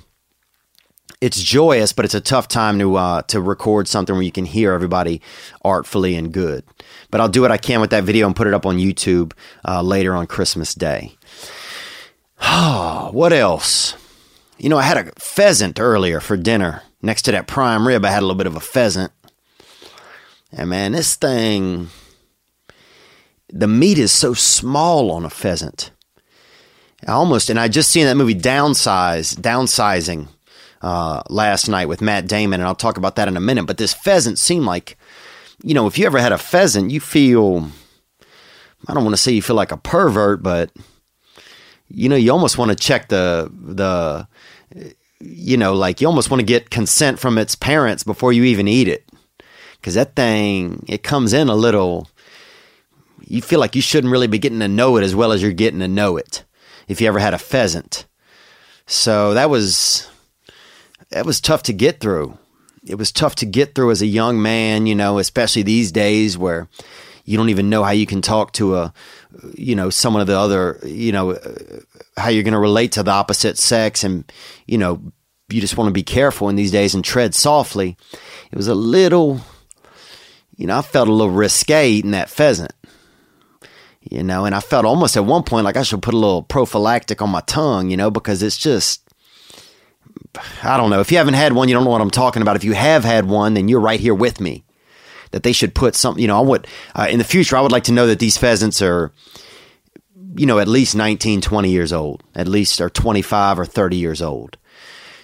It's 1.21 1.43
joyous, 1.43 1.93
but 1.93 2.05
it's 2.05 2.15
a 2.15 2.21
tough 2.21 2.47
time 2.47 2.79
to 2.79 2.95
uh, 2.95 3.23
to 3.23 3.41
record 3.41 3.89
something 3.89 4.15
where 4.15 4.23
you 4.23 4.33
can 4.33 4.45
hear 4.45 4.73
everybody 4.73 5.21
artfully 5.65 6.15
and 6.15 6.33
good. 6.33 6.63
But 7.11 7.21
I'll 7.21 7.29
do 7.29 7.43
what 7.43 7.51
I 7.51 7.59
can 7.59 7.81
with 7.81 7.91
that 7.91 8.05
video 8.05 8.29
and 8.29 8.37
put 8.37 8.47
it 8.47 8.55
up 8.55 8.65
on 8.65 8.79
YouTube 8.79 9.33
uh, 9.67 9.83
later 9.83 10.15
on 10.15 10.29
Christmas 10.29 10.73
Day. 10.73 11.17
what 13.11 13.33
else? 13.33 13.97
You 14.59 14.69
know, 14.69 14.79
I 14.79 14.83
had 14.83 14.97
a 14.97 15.13
pheasant 15.19 15.79
earlier 15.79 16.21
for 16.21 16.37
dinner. 16.37 16.83
Next 17.03 17.23
to 17.23 17.33
that 17.33 17.47
prime 17.47 17.87
rib, 17.87 18.05
I 18.05 18.11
had 18.11 18.21
a 18.21 18.27
little 18.27 18.37
bit 18.37 18.47
of 18.47 18.57
a 18.57 18.61
pheasant. 18.61 19.13
And 20.53 20.71
man, 20.71 20.93
this 20.93 21.15
thing, 21.15 21.91
the 23.53 23.69
meat 23.69 23.99
is 23.99 24.13
so 24.13 24.33
small 24.33 25.11
on 25.11 25.25
a 25.25 25.31
pheasant. 25.31 25.91
Almost, 27.07 27.51
and 27.51 27.61
I 27.61 27.69
just 27.69 27.91
seen 27.91 28.07
that 28.07 28.17
movie 28.17 28.35
Downsize, 28.35 29.37
Downsizing, 29.37 30.29
uh, 30.83 31.23
last 31.29 31.69
night 31.69 31.89
with 31.89 32.01
Matt 32.01 32.27
Damon, 32.27 32.61
and 32.61 32.67
I'll 32.67 32.75
talk 32.75 32.97
about 32.97 33.17
that 33.17 33.29
in 33.29 33.37
a 33.37 33.41
minute. 33.41 33.67
But 33.67 33.77
this 33.77 33.93
pheasant 33.93 34.39
seemed 34.39 34.65
like, 34.65 34.97
you 35.63 35.75
know, 35.75 35.87
if 35.87 35.99
you 35.99 36.07
ever 36.07 36.19
had 36.19 36.33
a 36.33 36.39
pheasant, 36.39 36.91
you 36.91 37.01
feel, 37.01 37.71
I 38.89 38.95
don't 38.95 39.05
want 39.05 39.15
to 39.15 39.23
say 39.23 39.33
you 39.33 39.43
feel 39.43 39.57
like 39.57 39.73
a 39.73 39.77
pervert, 39.77 40.43
but 40.43 40.71
you 41.89 42.09
know, 42.09 42.17
you 42.17 42.33
almost 42.33 42.59
want 42.59 42.71
to 42.71 42.75
check 42.77 43.09
the 43.09 43.51
the 43.53 44.27
you 45.21 45.57
know, 45.57 45.75
like 45.75 46.01
you 46.01 46.07
almost 46.07 46.31
want 46.31 46.41
to 46.41 46.47
get 46.47 46.71
consent 46.71 47.19
from 47.19 47.39
its 47.39 47.55
parents 47.55 48.03
before 48.03 48.33
you 48.33 48.45
even 48.45 48.69
eat 48.69 48.89
it. 48.89 49.09
Cuz 49.83 49.95
that 49.95 50.17
thing 50.17 50.85
it 50.89 51.03
comes 51.03 51.33
in 51.33 51.49
a 51.49 51.55
little 51.55 52.09
you 53.29 53.43
feel 53.43 53.61
like 53.61 53.75
you 53.75 53.83
shouldn't 53.83 54.13
really 54.13 54.27
be 54.27 54.39
getting 54.39 54.61
to 54.61 54.69
know 54.69 54.97
it 54.97 55.03
as 55.03 55.15
well 55.15 55.33
as 55.33 55.43
you're 55.43 55.53
getting 55.53 55.81
to 55.81 55.89
know 55.89 56.17
it 56.17 56.45
if 56.89 57.01
you 57.01 57.09
ever 57.09 57.19
had 57.19 57.35
a 57.35 57.39
pheasant. 57.39 58.07
So 58.87 59.35
that 59.35 59.51
was 59.51 60.09
that 61.11 61.27
was 61.27 61.41
tough 61.41 61.63
to 61.65 61.73
get 61.73 62.01
through. 62.01 62.39
It 62.87 62.97
was 62.97 63.11
tough 63.11 63.35
to 63.37 63.47
get 63.47 63.75
through 63.75 63.91
as 63.91 64.03
a 64.03 64.07
young 64.07 64.41
man, 64.41 64.87
you 64.87 64.95
know, 64.95 65.19
especially 65.19 65.63
these 65.63 65.91
days 65.91 66.39
where 66.39 66.69
you 67.25 67.37
don't 67.37 67.49
even 67.49 67.69
know 67.69 67.83
how 67.83 67.91
you 67.91 68.07
can 68.07 68.23
talk 68.23 68.53
to 68.53 68.77
a 68.77 68.95
you 69.55 69.75
know 69.75 69.91
someone 69.91 70.21
of 70.21 70.27
the 70.27 70.39
other 70.39 70.79
you 70.85 71.13
know 71.13 71.33
uh, 71.33 71.57
how 72.17 72.29
you're 72.29 72.43
going 72.43 72.53
to 72.53 72.59
relate 72.59 72.93
to 72.93 73.03
the 73.03 73.11
opposite 73.11 73.59
sex 73.59 74.05
and 74.05 74.31
you 74.67 74.79
know 74.79 75.01
you 75.49 75.61
just 75.61 75.77
want 75.77 75.89
to 75.89 75.93
be 75.93 76.03
careful 76.03 76.49
in 76.49 76.57
these 76.57 76.73
days 76.73 76.93
and 76.93 77.05
tread 77.05 77.33
softly. 77.33 77.97
It 78.51 78.57
was 78.57 78.67
a 78.67 78.75
little 78.75 79.41
you 80.57 80.67
know 80.67 80.79
i 80.79 80.83
felt 80.83 81.09
a 81.09 81.13
little 81.13 81.33
risque 81.33 81.91
eating 81.91 82.11
that 82.11 82.31
pheasant 82.31 82.73
you 84.01 84.23
know 84.23 84.45
and 84.45 84.55
i 84.55 84.61
felt 84.61 84.85
almost 84.85 85.17
at 85.17 85.25
one 85.25 85.43
point 85.43 85.65
like 85.65 85.77
i 85.77 85.83
should 85.83 86.03
put 86.03 86.15
a 86.15 86.19
little 86.19 86.43
prophylactic 86.43 87.23
on 87.23 87.31
my 87.31 87.41
tongue 87.43 87.91
you 87.91 87.97
know 87.97 88.11
because 88.11 88.43
it's 88.43 88.57
just 88.57 89.03
i 90.63 90.77
don't 90.77 90.91
know. 90.91 91.01
If 91.01 91.11
you 91.13 91.19
haven't 91.19 91.35
had 91.35 91.53
one 91.53 91.69
you 91.69 91.75
don't 91.75 91.85
know 91.85 91.91
what 91.91 92.01
i'm 92.01 92.11
talking 92.11 92.43
about. 92.43 92.57
If 92.57 92.65
you 92.65 92.73
have 92.73 93.05
had 93.05 93.27
one 93.27 93.55
then 93.55 93.69
you're 93.69 93.81
right 93.81 94.01
here 94.01 94.15
with 94.15 94.41
me 94.41 94.65
that 95.31 95.43
they 95.43 95.53
should 95.53 95.75
put 95.75 95.95
some, 95.95 96.19
you 96.19 96.27
know, 96.27 96.39
I 96.39 96.41
would, 96.41 96.67
uh, 96.95 97.07
in 97.11 97.19
the 97.19 97.25
future, 97.25 97.57
I 97.57 97.61
would 97.61 97.73
like 97.73 97.85
to 97.85 97.93
know 97.93 98.07
that 98.07 98.19
these 98.19 98.37
pheasants 98.37 98.83
are, 98.83 99.13
you 100.37 100.47
know, 100.47 100.59
at 100.59 100.69
least 100.69 100.95
19, 100.95 101.41
20 101.41 101.71
years 101.71 101.93
old, 101.93 102.23
at 102.35 102.49
least 102.49 102.81
are 102.81 102.91
25 102.91 103.59
or 103.59 103.65
30 103.65 103.97
years 103.97 104.23
old. 104.23 104.57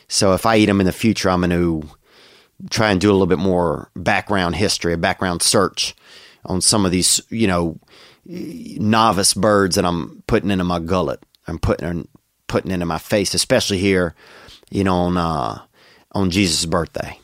So 0.09 0.35
if 0.35 0.47
I 0.47 0.57
eat 0.57 0.67
them 0.67 0.81
in 0.81 0.87
the 0.87 0.93
future, 0.93 1.31
I'm 1.31 1.41
going 1.41 1.51
to 1.51 1.89
try 2.71 2.91
and 2.91 3.01
do 3.01 3.11
a 3.11 3.13
little 3.13 3.27
bit 3.27 3.39
more 3.39 3.91
background 3.97 4.57
history, 4.57 4.93
a 4.93 4.99
background 4.99 5.43
search 5.43 5.95
on 6.45 6.61
some 6.61 6.85
of 6.85 6.93
these, 6.93 7.21
you 7.31 7.47
know, 7.47 7.79
novice 8.25 9.35
birds 9.35 9.77
that 9.77 9.85
I'm 9.85 10.23
putting 10.27 10.51
into 10.51 10.65
my 10.65 10.79
gullet. 10.79 11.23
I'm 11.47 11.59
putting 11.59 12.09
putting 12.47 12.71
into 12.71 12.87
my 12.87 12.99
face, 12.99 13.35
especially 13.35 13.79
here, 13.79 14.15
you 14.71 14.85
know, 14.85 14.95
on 14.95 15.17
uh, 15.17 15.63
on 16.13 16.31
Jesus' 16.31 16.67
birthday. 16.67 17.19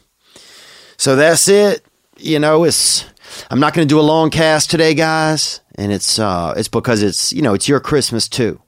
So 0.96 1.14
that's 1.14 1.46
it 1.46 1.84
you 2.18 2.38
know, 2.38 2.64
it's 2.64 3.04
I'm 3.50 3.60
not 3.60 3.74
going 3.74 3.86
to 3.86 3.92
do 3.92 4.00
a 4.00 4.02
long 4.02 4.30
cast 4.30 4.70
today, 4.70 4.94
guys, 4.94 5.60
and 5.76 5.92
it's 5.92 6.18
uh, 6.18 6.54
it's 6.56 6.68
because 6.68 7.02
it's 7.02 7.32
you 7.32 7.42
know 7.42 7.54
it's 7.54 7.68
your 7.68 7.80
Christmas 7.80 8.28
too, 8.28 8.60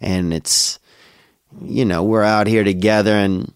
and 0.00 0.32
it's 0.34 0.78
you 1.62 1.84
know 1.84 2.02
we're 2.02 2.24
out 2.24 2.46
here 2.46 2.64
together, 2.64 3.12
and 3.14 3.52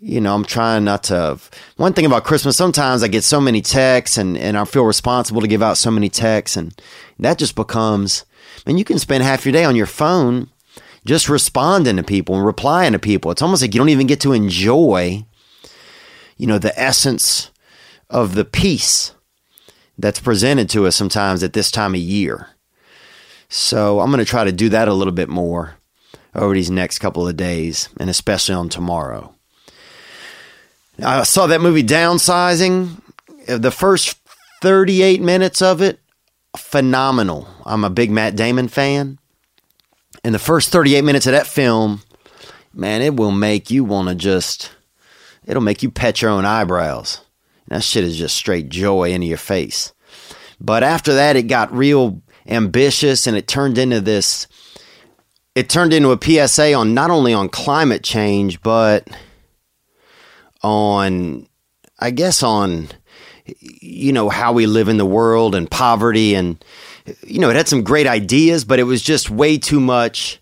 you 0.00 0.20
know 0.20 0.34
I'm 0.34 0.44
trying 0.44 0.84
not 0.84 1.04
to. 1.04 1.38
One 1.76 1.92
thing 1.92 2.06
about 2.06 2.24
Christmas, 2.24 2.56
sometimes 2.56 3.02
I 3.02 3.08
get 3.08 3.24
so 3.24 3.40
many 3.40 3.60
texts, 3.60 4.18
and 4.18 4.36
and 4.38 4.56
I 4.56 4.64
feel 4.64 4.84
responsible 4.84 5.40
to 5.40 5.48
give 5.48 5.62
out 5.62 5.78
so 5.78 5.90
many 5.90 6.08
texts, 6.08 6.56
and 6.56 6.74
that 7.18 7.38
just 7.38 7.54
becomes. 7.54 8.24
and 8.66 8.78
you 8.78 8.84
can 8.84 8.98
spend 8.98 9.22
half 9.22 9.44
your 9.44 9.52
day 9.52 9.64
on 9.64 9.76
your 9.76 9.86
phone 9.86 10.50
just 11.04 11.28
responding 11.28 11.96
to 11.96 12.02
people 12.02 12.34
and 12.34 12.46
replying 12.46 12.92
to 12.92 12.98
people. 12.98 13.30
It's 13.30 13.42
almost 13.42 13.60
like 13.60 13.74
you 13.74 13.78
don't 13.78 13.90
even 13.90 14.06
get 14.06 14.20
to 14.20 14.32
enjoy, 14.32 15.26
you 16.38 16.46
know, 16.46 16.58
the 16.58 16.78
essence 16.80 17.50
of 18.14 18.36
the 18.36 18.44
peace 18.44 19.12
that's 19.98 20.20
presented 20.20 20.70
to 20.70 20.86
us 20.86 20.94
sometimes 20.94 21.42
at 21.42 21.52
this 21.52 21.70
time 21.70 21.94
of 21.94 22.00
year. 22.00 22.48
So 23.48 24.00
I'm 24.00 24.10
going 24.10 24.24
to 24.24 24.24
try 24.24 24.44
to 24.44 24.52
do 24.52 24.68
that 24.68 24.88
a 24.88 24.94
little 24.94 25.12
bit 25.12 25.28
more 25.28 25.74
over 26.32 26.54
these 26.54 26.70
next 26.70 27.00
couple 27.00 27.26
of 27.26 27.36
days, 27.36 27.88
and 27.98 28.08
especially 28.08 28.54
on 28.54 28.68
tomorrow. 28.68 29.34
I 31.02 31.24
saw 31.24 31.48
that 31.48 31.60
movie 31.60 31.82
Downsizing. 31.82 33.00
The 33.46 33.70
first 33.72 34.16
38 34.62 35.20
minutes 35.20 35.60
of 35.60 35.82
it, 35.82 35.98
phenomenal. 36.56 37.48
I'm 37.66 37.84
a 37.84 37.90
big 37.90 38.12
Matt 38.12 38.36
Damon 38.36 38.68
fan. 38.68 39.18
And 40.22 40.34
the 40.34 40.38
first 40.38 40.70
38 40.70 41.02
minutes 41.02 41.26
of 41.26 41.32
that 41.32 41.48
film, 41.48 42.02
man, 42.72 43.02
it 43.02 43.16
will 43.16 43.32
make 43.32 43.70
you 43.70 43.84
want 43.84 44.08
to 44.08 44.14
just, 44.14 44.70
it'll 45.46 45.62
make 45.62 45.82
you 45.82 45.90
pet 45.90 46.22
your 46.22 46.30
own 46.30 46.44
eyebrows. 46.44 47.20
That 47.74 47.82
shit 47.82 48.04
is 48.04 48.16
just 48.16 48.36
straight 48.36 48.68
joy 48.68 49.10
into 49.10 49.26
your 49.26 49.36
face. 49.36 49.92
But 50.60 50.84
after 50.84 51.14
that, 51.14 51.34
it 51.34 51.48
got 51.48 51.74
real 51.74 52.22
ambitious 52.46 53.26
and 53.26 53.36
it 53.36 53.48
turned 53.48 53.78
into 53.78 54.00
this. 54.00 54.46
It 55.56 55.68
turned 55.68 55.92
into 55.92 56.12
a 56.12 56.46
PSA 56.46 56.72
on 56.74 56.94
not 56.94 57.10
only 57.10 57.34
on 57.34 57.48
climate 57.48 58.04
change, 58.04 58.62
but 58.62 59.08
on, 60.62 61.48
I 61.98 62.12
guess, 62.12 62.44
on, 62.44 62.90
you 63.44 64.12
know, 64.12 64.28
how 64.28 64.52
we 64.52 64.66
live 64.66 64.86
in 64.86 64.98
the 64.98 65.04
world 65.04 65.56
and 65.56 65.68
poverty. 65.68 66.36
And, 66.36 66.64
you 67.26 67.40
know, 67.40 67.50
it 67.50 67.56
had 67.56 67.66
some 67.66 67.82
great 67.82 68.06
ideas, 68.06 68.64
but 68.64 68.78
it 68.78 68.84
was 68.84 69.02
just 69.02 69.30
way 69.30 69.58
too 69.58 69.80
much. 69.80 70.40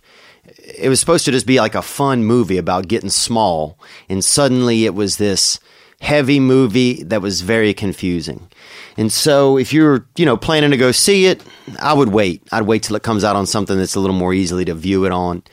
It 0.58 0.90
was 0.90 1.00
supposed 1.00 1.24
to 1.24 1.32
just 1.32 1.46
be 1.46 1.60
like 1.60 1.74
a 1.74 1.80
fun 1.80 2.24
movie 2.24 2.58
about 2.58 2.88
getting 2.88 3.08
small. 3.08 3.78
And 4.10 4.22
suddenly 4.22 4.84
it 4.84 4.94
was 4.94 5.16
this 5.16 5.58
heavy 6.02 6.40
movie 6.40 7.04
that 7.04 7.22
was 7.22 7.42
very 7.42 7.72
confusing. 7.72 8.48
And 8.96 9.10
so 9.12 9.56
if 9.56 9.72
you're, 9.72 10.04
you 10.16 10.26
know, 10.26 10.36
planning 10.36 10.72
to 10.72 10.76
go 10.76 10.90
see 10.90 11.26
it, 11.26 11.40
I 11.80 11.94
would 11.94 12.08
wait. 12.08 12.42
I'd 12.50 12.66
wait 12.66 12.82
till 12.82 12.96
it 12.96 13.04
comes 13.04 13.22
out 13.22 13.36
on 13.36 13.46
something 13.46 13.78
that's 13.78 13.94
a 13.94 14.00
little 14.00 14.16
more 14.16 14.34
easily 14.34 14.64
to 14.64 14.74
view 14.74 15.06
it 15.06 15.12
on. 15.12 15.44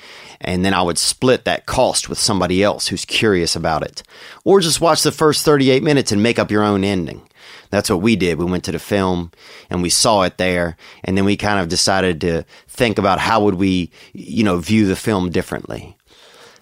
And 0.41 0.65
then 0.65 0.73
I 0.73 0.81
would 0.81 0.97
split 0.97 1.45
that 1.45 1.67
cost 1.67 2.09
with 2.09 2.17
somebody 2.17 2.63
else 2.63 2.87
who's 2.87 3.05
curious 3.05 3.55
about 3.55 3.83
it. 3.83 4.01
Or 4.43 4.59
just 4.59 4.81
watch 4.81 5.03
the 5.03 5.11
first 5.11 5.45
38 5.45 5.83
minutes 5.83 6.11
and 6.11 6.23
make 6.23 6.39
up 6.39 6.49
your 6.49 6.63
own 6.63 6.83
ending. 6.83 7.21
That's 7.69 7.89
what 7.91 8.01
we 8.01 8.15
did. 8.15 8.39
We 8.39 8.45
went 8.45 8.63
to 8.63 8.71
the 8.71 8.79
film 8.79 9.31
and 9.69 9.83
we 9.83 9.91
saw 9.91 10.23
it 10.23 10.39
there. 10.39 10.77
And 11.03 11.15
then 11.15 11.25
we 11.25 11.37
kind 11.37 11.59
of 11.59 11.69
decided 11.69 12.21
to 12.21 12.43
think 12.67 12.97
about 12.97 13.19
how 13.19 13.43
would 13.43 13.55
we, 13.55 13.91
you 14.13 14.43
know, 14.43 14.57
view 14.57 14.87
the 14.87 14.95
film 14.95 15.29
differently 15.29 15.95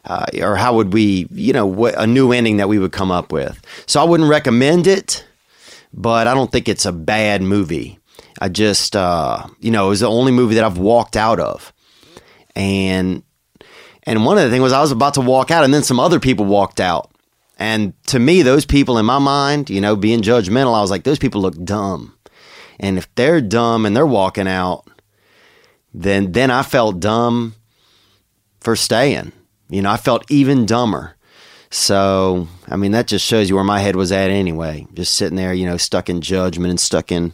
uh, 0.08 0.26
or 0.42 0.56
how 0.56 0.74
would 0.76 0.94
we, 0.94 1.28
you 1.32 1.52
know, 1.52 1.66
what, 1.66 1.94
a 1.98 2.08
new 2.08 2.32
ending 2.32 2.58
that 2.58 2.70
we 2.70 2.80
would 2.80 2.94
come 2.94 3.12
up 3.12 3.32
with. 3.32 3.62
So 3.86 4.02
I 4.02 4.06
wouldn't 4.06 4.30
recommend 4.30 4.88
it, 4.88 5.26
but 5.94 6.28
I 6.28 6.34
don't 6.34 6.50
think 6.52 6.70
it's 6.70 6.86
a 6.86 6.94
bad 6.94 7.42
movie. 7.42 8.00
I 8.40 8.48
just, 8.48 8.96
uh, 8.96 9.46
you 9.60 9.70
know, 9.70 9.88
it 9.88 9.90
was 9.90 10.00
the 10.00 10.10
only 10.10 10.32
movie 10.32 10.56
that 10.56 10.64
I've 10.64 10.78
walked 10.78 11.18
out 11.18 11.40
of, 11.40 11.74
and 12.56 13.24
and 14.04 14.26
one 14.26 14.38
of 14.38 14.44
the 14.46 14.50
things 14.50 14.62
was 14.62 14.74
I 14.74 14.80
was 14.80 14.92
about 14.92 15.16
to 15.16 15.22
walk 15.22 15.52
out, 15.52 15.66
and 15.66 15.74
then 15.74 15.84
some 15.84 16.00
other 16.00 16.20
people 16.20 16.46
walked 16.46 16.80
out, 16.80 17.12
and 17.58 17.94
to 18.08 18.20
me, 18.20 18.44
those 18.44 18.66
people 18.66 18.98
in 19.00 19.06
my 19.06 19.20
mind, 19.20 19.70
you 19.70 19.82
know, 19.82 19.96
being 19.96 20.22
judgmental, 20.22 20.76
I 20.76 20.82
was 20.82 20.92
like, 20.92 21.04
those 21.04 21.20
people 21.20 21.42
look 21.42 21.62
dumb, 21.64 22.16
and 22.80 22.98
if 22.98 23.14
they're 23.16 23.42
dumb 23.42 23.86
and 23.86 23.98
they're 23.98 24.06
walking 24.06 24.48
out, 24.48 24.88
then 25.94 26.32
then 26.32 26.52
I 26.52 26.62
felt 26.62 27.00
dumb 27.00 27.56
for 28.60 28.76
staying 28.76 29.32
you 29.69 29.81
know, 29.81 29.91
I 29.91 29.97
felt 29.97 30.29
even 30.29 30.65
dumber. 30.65 31.15
So, 31.69 32.47
I 32.67 32.77
mean, 32.77 32.91
that 32.91 33.07
just 33.07 33.25
shows 33.25 33.50
you 33.50 33.55
where 33.55 33.63
my 33.63 33.79
head 33.79 33.95
was 33.95 34.12
at 34.12 34.29
anyway. 34.29 34.88
Just 34.93 35.15
sitting 35.15 35.36
there, 35.36 35.53
you 35.53 35.65
know, 35.65 35.77
stuck 35.77 36.09
in 36.09 36.21
judgment 36.21 36.69
and 36.69 36.79
stuck 36.79 37.12
in 37.12 37.33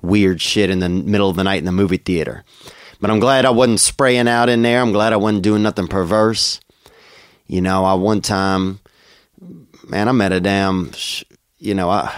weird 0.00 0.40
shit 0.40 0.70
in 0.70 0.78
the 0.78 0.88
middle 0.88 1.28
of 1.28 1.36
the 1.36 1.44
night 1.44 1.58
in 1.58 1.64
the 1.64 1.72
movie 1.72 1.96
theater. 1.96 2.44
But 3.00 3.10
I'm 3.10 3.18
glad 3.18 3.44
I 3.44 3.50
wasn't 3.50 3.80
spraying 3.80 4.28
out 4.28 4.48
in 4.48 4.62
there. 4.62 4.80
I'm 4.80 4.92
glad 4.92 5.12
I 5.12 5.16
wasn't 5.16 5.42
doing 5.42 5.62
nothing 5.62 5.88
perverse. 5.88 6.60
You 7.46 7.60
know, 7.60 7.84
I 7.84 7.94
one 7.94 8.20
time, 8.20 8.80
man, 9.88 10.08
I 10.08 10.12
met 10.12 10.32
a 10.32 10.40
damn, 10.40 10.92
you 11.58 11.74
know, 11.74 11.90
I, 11.90 12.14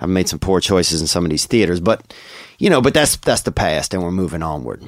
I've 0.00 0.08
made 0.08 0.28
some 0.28 0.38
poor 0.38 0.60
choices 0.60 1.00
in 1.00 1.06
some 1.06 1.24
of 1.24 1.30
these 1.30 1.46
theaters, 1.46 1.78
but, 1.80 2.12
you 2.58 2.70
know, 2.70 2.80
but 2.80 2.94
that's, 2.94 3.16
that's 3.16 3.42
the 3.42 3.52
past 3.52 3.94
and 3.94 4.02
we're 4.02 4.10
moving 4.10 4.42
onward. 4.42 4.82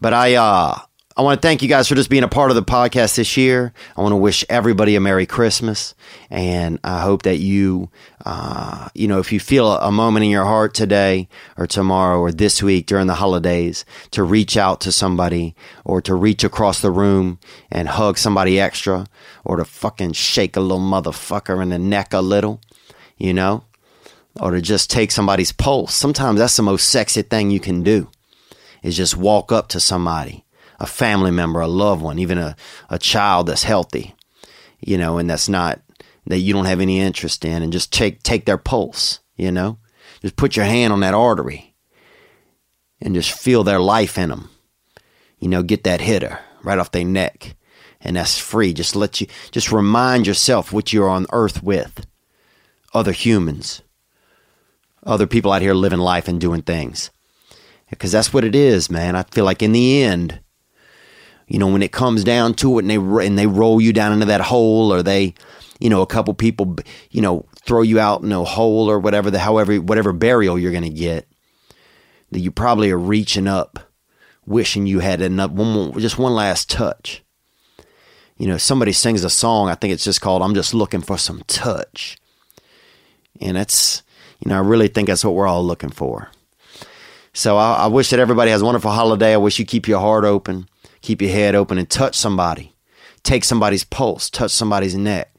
But 0.00 0.14
I, 0.14 0.34
uh, 0.34 0.80
I 1.14 1.20
want 1.20 1.42
to 1.42 1.46
thank 1.46 1.60
you 1.60 1.68
guys 1.68 1.88
for 1.88 1.94
just 1.94 2.08
being 2.08 2.22
a 2.22 2.28
part 2.28 2.50
of 2.50 2.54
the 2.54 2.62
podcast 2.62 3.16
this 3.16 3.36
year. 3.36 3.74
I 3.98 4.00
want 4.00 4.12
to 4.12 4.16
wish 4.16 4.46
everybody 4.48 4.96
a 4.96 5.00
Merry 5.00 5.26
Christmas, 5.26 5.94
and 6.30 6.78
I 6.82 7.02
hope 7.02 7.22
that 7.24 7.36
you, 7.36 7.90
uh, 8.24 8.88
you 8.94 9.08
know, 9.08 9.18
if 9.18 9.30
you 9.30 9.38
feel 9.38 9.72
a 9.72 9.92
moment 9.92 10.24
in 10.24 10.30
your 10.30 10.46
heart 10.46 10.72
today 10.72 11.28
or 11.58 11.66
tomorrow 11.66 12.18
or 12.18 12.32
this 12.32 12.62
week 12.62 12.86
during 12.86 13.08
the 13.08 13.14
holidays, 13.16 13.84
to 14.12 14.22
reach 14.22 14.56
out 14.56 14.80
to 14.82 14.92
somebody 14.92 15.54
or 15.84 16.00
to 16.00 16.14
reach 16.14 16.44
across 16.44 16.80
the 16.80 16.90
room 16.90 17.38
and 17.70 17.88
hug 17.88 18.16
somebody 18.16 18.58
extra 18.58 19.06
or 19.44 19.58
to 19.58 19.66
fucking 19.66 20.14
shake 20.14 20.56
a 20.56 20.60
little 20.60 20.80
motherfucker 20.80 21.62
in 21.62 21.68
the 21.68 21.78
neck 21.78 22.14
a 22.14 22.22
little, 22.22 22.58
you 23.18 23.34
know, 23.34 23.64
or 24.40 24.52
to 24.52 24.62
just 24.62 24.88
take 24.88 25.10
somebody's 25.10 25.52
pulse. 25.52 25.94
Sometimes 25.94 26.38
that's 26.38 26.56
the 26.56 26.62
most 26.62 26.88
sexy 26.88 27.20
thing 27.20 27.50
you 27.50 27.60
can 27.60 27.82
do 27.82 28.08
is 28.82 28.96
just 28.96 29.14
walk 29.14 29.52
up 29.52 29.68
to 29.68 29.78
somebody 29.78 30.42
a 30.82 30.86
family 30.86 31.30
member, 31.30 31.60
a 31.60 31.68
loved 31.68 32.02
one, 32.02 32.18
even 32.18 32.38
a, 32.38 32.56
a 32.90 32.98
child 32.98 33.46
that's 33.46 33.62
healthy. 33.62 34.14
you 34.82 34.98
know, 34.98 35.18
and 35.18 35.30
that's 35.30 35.48
not 35.48 35.80
that 36.26 36.38
you 36.38 36.52
don't 36.52 36.66
have 36.66 36.80
any 36.80 37.00
interest 37.00 37.44
in, 37.44 37.62
and 37.62 37.72
just 37.72 37.92
take 37.92 38.22
take 38.22 38.44
their 38.44 38.58
pulse, 38.58 39.20
you 39.36 39.50
know, 39.50 39.78
just 40.20 40.36
put 40.36 40.56
your 40.56 40.66
hand 40.66 40.92
on 40.92 41.00
that 41.00 41.14
artery 41.14 41.74
and 43.00 43.14
just 43.14 43.32
feel 43.32 43.64
their 43.64 43.80
life 43.80 44.18
in 44.18 44.30
them. 44.30 44.50
You 45.38 45.48
know, 45.48 45.62
get 45.62 45.84
that 45.84 46.00
hitter 46.00 46.38
right 46.62 46.78
off 46.78 46.92
their 46.92 47.04
neck, 47.04 47.56
and 48.00 48.16
that's 48.16 48.38
free. 48.38 48.72
Just 48.72 48.94
let 48.94 49.20
you 49.20 49.26
just 49.50 49.72
remind 49.72 50.26
yourself 50.26 50.72
what 50.72 50.92
you're 50.92 51.08
on 51.08 51.26
earth 51.32 51.62
with 51.62 52.06
other 52.94 53.12
humans, 53.12 53.82
other 55.04 55.26
people 55.26 55.52
out 55.52 55.62
here 55.62 55.74
living 55.74 55.98
life 55.98 56.28
and 56.28 56.40
doing 56.40 56.62
things. 56.62 57.10
Because 57.90 58.12
that's 58.12 58.32
what 58.32 58.44
it 58.44 58.54
is, 58.54 58.90
man. 58.90 59.16
I 59.16 59.22
feel 59.24 59.44
like 59.44 59.62
in 59.62 59.72
the 59.72 60.02
end, 60.02 60.40
you 61.46 61.58
know, 61.58 61.68
when 61.68 61.82
it 61.82 61.92
comes 61.92 62.24
down 62.24 62.54
to 62.54 62.78
it 62.78 62.82
and 62.82 62.90
they 62.90 63.26
and 63.26 63.38
they 63.38 63.46
roll 63.46 63.80
you 63.80 63.92
down 63.92 64.12
into 64.12 64.26
that 64.26 64.40
hole 64.40 64.92
or 64.92 65.02
they, 65.02 65.34
you 65.80 65.90
know, 65.90 66.02
a 66.02 66.06
couple 66.06 66.32
people, 66.34 66.76
you 67.10 67.20
know, 67.20 67.46
throw 67.64 67.82
you 67.82 68.00
out 68.00 68.22
in 68.22 68.32
a 68.32 68.44
hole 68.44 68.90
or 68.90 68.98
whatever 68.98 69.30
the 69.30 69.38
however 69.38 69.76
whatever 69.76 70.12
burial 70.12 70.58
you're 70.58 70.72
going 70.72 70.82
to 70.82 70.90
get, 70.90 71.28
that 72.30 72.40
you 72.40 72.50
probably 72.50 72.90
are 72.90 72.98
reaching 72.98 73.46
up 73.46 73.92
wishing 74.46 74.86
you 74.86 75.00
had 75.00 75.20
enough 75.20 75.50
one 75.50 75.72
more, 75.72 76.00
just 76.00 76.18
one 76.18 76.34
last 76.34 76.68
touch. 76.70 77.22
You 78.36 78.48
know, 78.48 78.58
somebody 78.58 78.92
sings 78.92 79.22
a 79.24 79.30
song, 79.30 79.68
I 79.68 79.74
think 79.74 79.92
it's 79.92 80.04
just 80.04 80.20
called 80.20 80.42
I'm 80.42 80.54
just 80.54 80.74
looking 80.74 81.00
for 81.00 81.18
some 81.18 81.42
touch. 81.46 82.16
And 83.40 83.56
that's, 83.56 84.02
you 84.40 84.48
know, 84.48 84.56
I 84.56 84.60
really 84.60 84.88
think 84.88 85.08
that's 85.08 85.24
what 85.24 85.34
we're 85.34 85.46
all 85.46 85.64
looking 85.64 85.90
for. 85.90 86.30
So 87.32 87.56
I, 87.56 87.84
I 87.84 87.86
wish 87.86 88.10
that 88.10 88.20
everybody 88.20 88.50
has 88.50 88.62
a 88.62 88.64
wonderful 88.64 88.90
holiday. 88.90 89.32
I 89.32 89.38
wish 89.38 89.58
you 89.58 89.64
keep 89.64 89.88
your 89.88 90.00
heart 90.00 90.24
open, 90.24 90.68
keep 91.02 91.20
your 91.20 91.30
head 91.30 91.54
open, 91.54 91.78
and 91.78 91.88
touch 91.88 92.16
somebody. 92.16 92.74
Take 93.22 93.44
somebody's 93.44 93.84
pulse, 93.84 94.30
touch 94.30 94.50
somebody's 94.50 94.96
neck. 94.96 95.32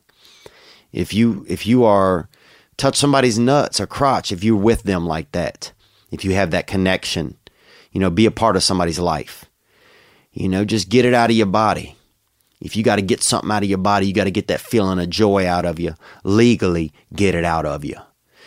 If 0.91 1.13
you 1.13 1.45
if 1.49 1.65
you 1.65 1.83
are 1.83 2.29
touch 2.77 2.95
somebody's 2.95 3.39
nuts 3.39 3.79
or 3.79 3.87
crotch, 3.87 4.31
if 4.31 4.43
you're 4.43 4.55
with 4.55 4.83
them 4.83 5.07
like 5.07 5.31
that, 5.31 5.73
if 6.11 6.23
you 6.23 6.33
have 6.33 6.51
that 6.51 6.67
connection, 6.67 7.37
you 7.91 7.99
know, 7.99 8.09
be 8.09 8.25
a 8.25 8.31
part 8.31 8.55
of 8.55 8.63
somebody's 8.63 8.99
life. 8.99 9.45
You 10.31 10.49
know, 10.49 10.65
just 10.65 10.89
get 10.89 11.05
it 11.05 11.13
out 11.13 11.29
of 11.29 11.35
your 11.35 11.47
body. 11.47 11.95
If 12.59 12.77
you 12.77 12.83
got 12.83 12.95
to 12.95 13.01
get 13.01 13.21
something 13.21 13.51
out 13.51 13.63
of 13.63 13.69
your 13.69 13.77
body, 13.77 14.07
you 14.07 14.13
got 14.13 14.23
to 14.23 14.31
get 14.31 14.47
that 14.47 14.61
feeling 14.61 14.99
of 14.99 15.09
joy 15.09 15.45
out 15.47 15.65
of 15.65 15.79
you. 15.79 15.95
Legally, 16.23 16.93
get 17.13 17.35
it 17.35 17.43
out 17.43 17.65
of 17.65 17.83
you. 17.83 17.97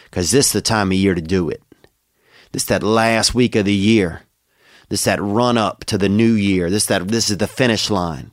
Because 0.05 0.31
this 0.31 0.47
is 0.47 0.53
the 0.53 0.63
time 0.63 0.89
of 0.89 0.97
year 0.97 1.15
to 1.15 1.21
do 1.21 1.51
it. 1.51 1.63
This 2.53 2.65
that 2.65 2.83
last 2.83 3.35
week 3.35 3.55
of 3.55 3.67
the 3.67 3.75
year. 3.75 4.23
This 4.89 5.05
that 5.05 5.21
run 5.21 5.59
up 5.59 5.85
to 5.87 5.99
the 5.99 6.09
new 6.09 6.33
year. 6.33 6.71
This 6.71 6.87
that 6.87 7.09
this 7.09 7.31
is 7.31 7.39
the 7.39 7.47
finish 7.47 7.91
line. 7.91 8.31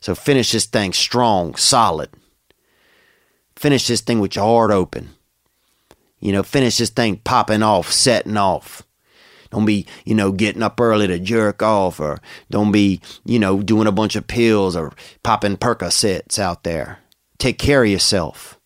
So 0.00 0.14
finish 0.14 0.52
this 0.52 0.66
thing 0.66 0.92
strong, 0.92 1.54
solid. 1.54 2.10
Finish 3.56 3.86
this 3.86 4.02
thing 4.02 4.20
with 4.20 4.36
your 4.36 4.44
heart 4.44 4.70
open. 4.70 5.10
You 6.20 6.32
know, 6.32 6.42
finish 6.42 6.78
this 6.78 6.90
thing 6.90 7.18
popping 7.18 7.62
off, 7.62 7.90
setting 7.90 8.36
off. 8.36 8.82
Don't 9.50 9.64
be, 9.64 9.86
you 10.04 10.14
know, 10.14 10.32
getting 10.32 10.62
up 10.62 10.80
early 10.80 11.06
to 11.06 11.18
jerk 11.18 11.62
off 11.62 12.00
or 12.00 12.20
don't 12.50 12.72
be, 12.72 13.00
you 13.24 13.38
know, 13.38 13.62
doing 13.62 13.86
a 13.86 13.92
bunch 13.92 14.16
of 14.16 14.26
pills 14.26 14.74
or 14.74 14.92
popping 15.22 15.56
Percocets 15.56 16.38
out 16.38 16.64
there. 16.64 16.98
Take 17.38 17.58
care 17.58 17.84
of 17.84 17.90
yourself. 17.90 18.58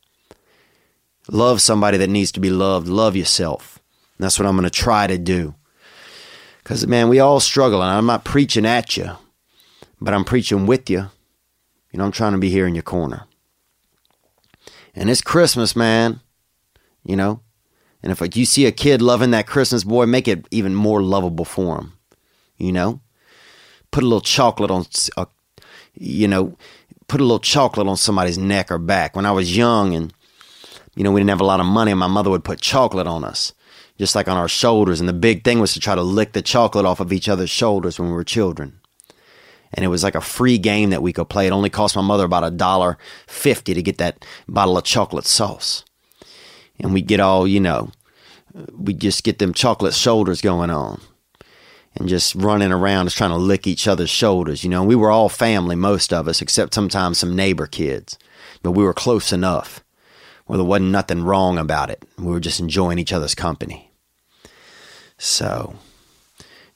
Love 1.30 1.60
somebody 1.60 1.98
that 1.98 2.08
needs 2.08 2.32
to 2.32 2.40
be 2.40 2.48
loved. 2.48 2.88
Love 2.88 3.16
yourself. 3.16 3.78
And 4.16 4.24
that's 4.24 4.38
what 4.38 4.46
I'm 4.46 4.56
going 4.56 4.64
to 4.64 4.70
try 4.70 5.06
to 5.06 5.18
do. 5.18 5.54
Because, 6.68 6.86
man, 6.86 7.08
we 7.08 7.18
all 7.18 7.40
struggle, 7.40 7.82
and 7.82 7.90
I'm 7.90 8.04
not 8.04 8.26
preaching 8.26 8.66
at 8.66 8.94
you, 8.94 9.12
but 10.02 10.12
I'm 10.12 10.26
preaching 10.26 10.66
with 10.66 10.90
you. 10.90 11.08
You 11.90 11.98
know, 11.98 12.04
I'm 12.04 12.12
trying 12.12 12.32
to 12.32 12.38
be 12.38 12.50
here 12.50 12.66
in 12.66 12.74
your 12.74 12.82
corner. 12.82 13.24
And 14.94 15.08
it's 15.08 15.22
Christmas, 15.22 15.74
man. 15.74 16.20
You 17.04 17.16
know, 17.16 17.40
and 18.02 18.12
if 18.12 18.20
like 18.20 18.36
you 18.36 18.44
see 18.44 18.66
a 18.66 18.70
kid 18.70 19.00
loving 19.00 19.30
that 19.30 19.46
Christmas 19.46 19.82
boy, 19.82 20.04
make 20.04 20.28
it 20.28 20.46
even 20.50 20.74
more 20.74 21.02
lovable 21.02 21.46
for 21.46 21.78
him. 21.78 21.94
You 22.58 22.72
know, 22.72 23.00
put 23.90 24.04
a 24.04 24.06
little 24.06 24.20
chocolate 24.20 24.70
on, 24.70 24.84
uh, 25.16 25.24
you 25.94 26.28
know, 26.28 26.58
put 27.06 27.22
a 27.22 27.24
little 27.24 27.38
chocolate 27.38 27.88
on 27.88 27.96
somebody's 27.96 28.36
neck 28.36 28.70
or 28.70 28.76
back. 28.76 29.16
When 29.16 29.24
I 29.24 29.32
was 29.32 29.56
young 29.56 29.94
and, 29.94 30.12
you 30.94 31.02
know, 31.02 31.12
we 31.12 31.20
didn't 31.20 31.30
have 31.30 31.40
a 31.40 31.44
lot 31.44 31.60
of 31.60 31.66
money, 31.66 31.92
and 31.92 32.00
my 32.00 32.08
mother 32.08 32.28
would 32.28 32.44
put 32.44 32.60
chocolate 32.60 33.06
on 33.06 33.24
us, 33.24 33.54
just 33.98 34.14
like 34.14 34.28
on 34.28 34.36
our 34.36 34.48
shoulders. 34.48 35.00
And 35.00 35.08
the 35.08 35.12
big 35.12 35.44
thing 35.44 35.60
was 35.60 35.72
to 35.74 35.80
try 35.80 35.94
to 35.94 36.02
lick 36.02 36.32
the 36.32 36.42
chocolate 36.42 36.86
off 36.86 37.00
of 37.00 37.12
each 37.12 37.28
other's 37.28 37.50
shoulders 37.50 37.98
when 37.98 38.08
we 38.08 38.14
were 38.14 38.24
children. 38.24 38.80
And 39.74 39.84
it 39.84 39.88
was 39.88 40.02
like 40.02 40.14
a 40.14 40.20
free 40.20 40.56
game 40.56 40.90
that 40.90 41.02
we 41.02 41.12
could 41.12 41.28
play. 41.28 41.46
It 41.46 41.52
only 41.52 41.68
cost 41.68 41.94
my 41.94 42.02
mother 42.02 42.24
about 42.24 42.44
a 42.44 42.50
dollar 42.50 42.96
fifty 43.26 43.74
to 43.74 43.82
get 43.82 43.98
that 43.98 44.24
bottle 44.48 44.78
of 44.78 44.84
chocolate 44.84 45.26
sauce 45.26 45.84
and 46.78 46.92
we 46.92 47.02
get 47.02 47.20
all, 47.20 47.46
you 47.46 47.60
know, 47.60 47.90
we 48.76 48.94
just 48.94 49.24
get 49.24 49.38
them 49.38 49.52
chocolate 49.52 49.94
shoulders 49.94 50.40
going 50.40 50.70
on 50.70 51.00
and 51.94 52.08
just 52.08 52.34
running 52.34 52.72
around 52.72 53.06
just 53.06 53.16
trying 53.16 53.30
to 53.30 53.36
lick 53.36 53.66
each 53.66 53.88
other's 53.88 54.10
shoulders. 54.10 54.64
You 54.64 54.70
know, 54.70 54.84
we 54.84 54.94
were 54.94 55.10
all 55.10 55.28
family, 55.28 55.76
most 55.76 56.12
of 56.12 56.28
us, 56.28 56.40
except 56.40 56.74
sometimes 56.74 57.18
some 57.18 57.36
neighbor 57.36 57.66
kids, 57.66 58.18
but 58.62 58.72
we 58.72 58.84
were 58.84 58.94
close 58.94 59.32
enough 59.32 59.82
where 60.46 60.56
there 60.56 60.64
wasn't 60.64 60.90
nothing 60.90 61.24
wrong 61.24 61.58
about 61.58 61.90
it. 61.90 62.02
We 62.16 62.26
were 62.26 62.40
just 62.40 62.60
enjoying 62.60 62.98
each 62.98 63.12
other's 63.12 63.34
company. 63.34 63.87
So, 65.18 65.74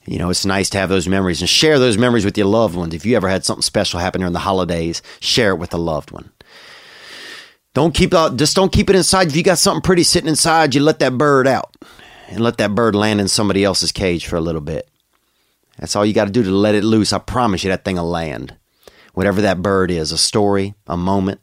you 0.04 0.18
know, 0.18 0.30
it's 0.30 0.44
nice 0.44 0.68
to 0.70 0.78
have 0.78 0.88
those 0.88 1.08
memories 1.08 1.40
and 1.40 1.48
share 1.48 1.78
those 1.78 1.96
memories 1.96 2.24
with 2.24 2.36
your 2.36 2.48
loved 2.48 2.74
ones. 2.74 2.92
If 2.92 3.06
you 3.06 3.16
ever 3.16 3.28
had 3.28 3.44
something 3.44 3.62
special 3.62 4.00
happen 4.00 4.20
during 4.20 4.32
the 4.32 4.40
holidays, 4.40 5.00
share 5.20 5.50
it 5.50 5.58
with 5.58 5.72
a 5.72 5.78
loved 5.78 6.10
one. 6.10 6.30
Don't 7.74 7.94
keep 7.94 8.12
out, 8.12 8.36
just 8.36 8.54
don't 8.54 8.72
keep 8.72 8.90
it 8.90 8.96
inside. 8.96 9.28
If 9.28 9.36
you 9.36 9.42
got 9.42 9.58
something 9.58 9.80
pretty 9.80 10.02
sitting 10.02 10.28
inside, 10.28 10.74
you 10.74 10.82
let 10.82 10.98
that 10.98 11.16
bird 11.16 11.46
out 11.46 11.74
and 12.28 12.40
let 12.40 12.58
that 12.58 12.74
bird 12.74 12.94
land 12.94 13.20
in 13.20 13.28
somebody 13.28 13.64
else's 13.64 13.92
cage 13.92 14.26
for 14.26 14.36
a 14.36 14.42
little 14.42 14.60
bit. 14.60 14.88
That's 15.78 15.96
all 15.96 16.04
you 16.04 16.12
got 16.12 16.26
to 16.26 16.30
do 16.30 16.42
to 16.42 16.50
let 16.50 16.74
it 16.74 16.84
loose. 16.84 17.12
I 17.12 17.18
promise 17.18 17.64
you 17.64 17.70
that 17.70 17.84
thing 17.84 17.96
will 17.96 18.08
land. 18.08 18.56
Whatever 19.14 19.40
that 19.42 19.62
bird 19.62 19.90
is 19.90 20.12
a 20.12 20.18
story, 20.18 20.74
a 20.86 20.96
moment, 20.96 21.40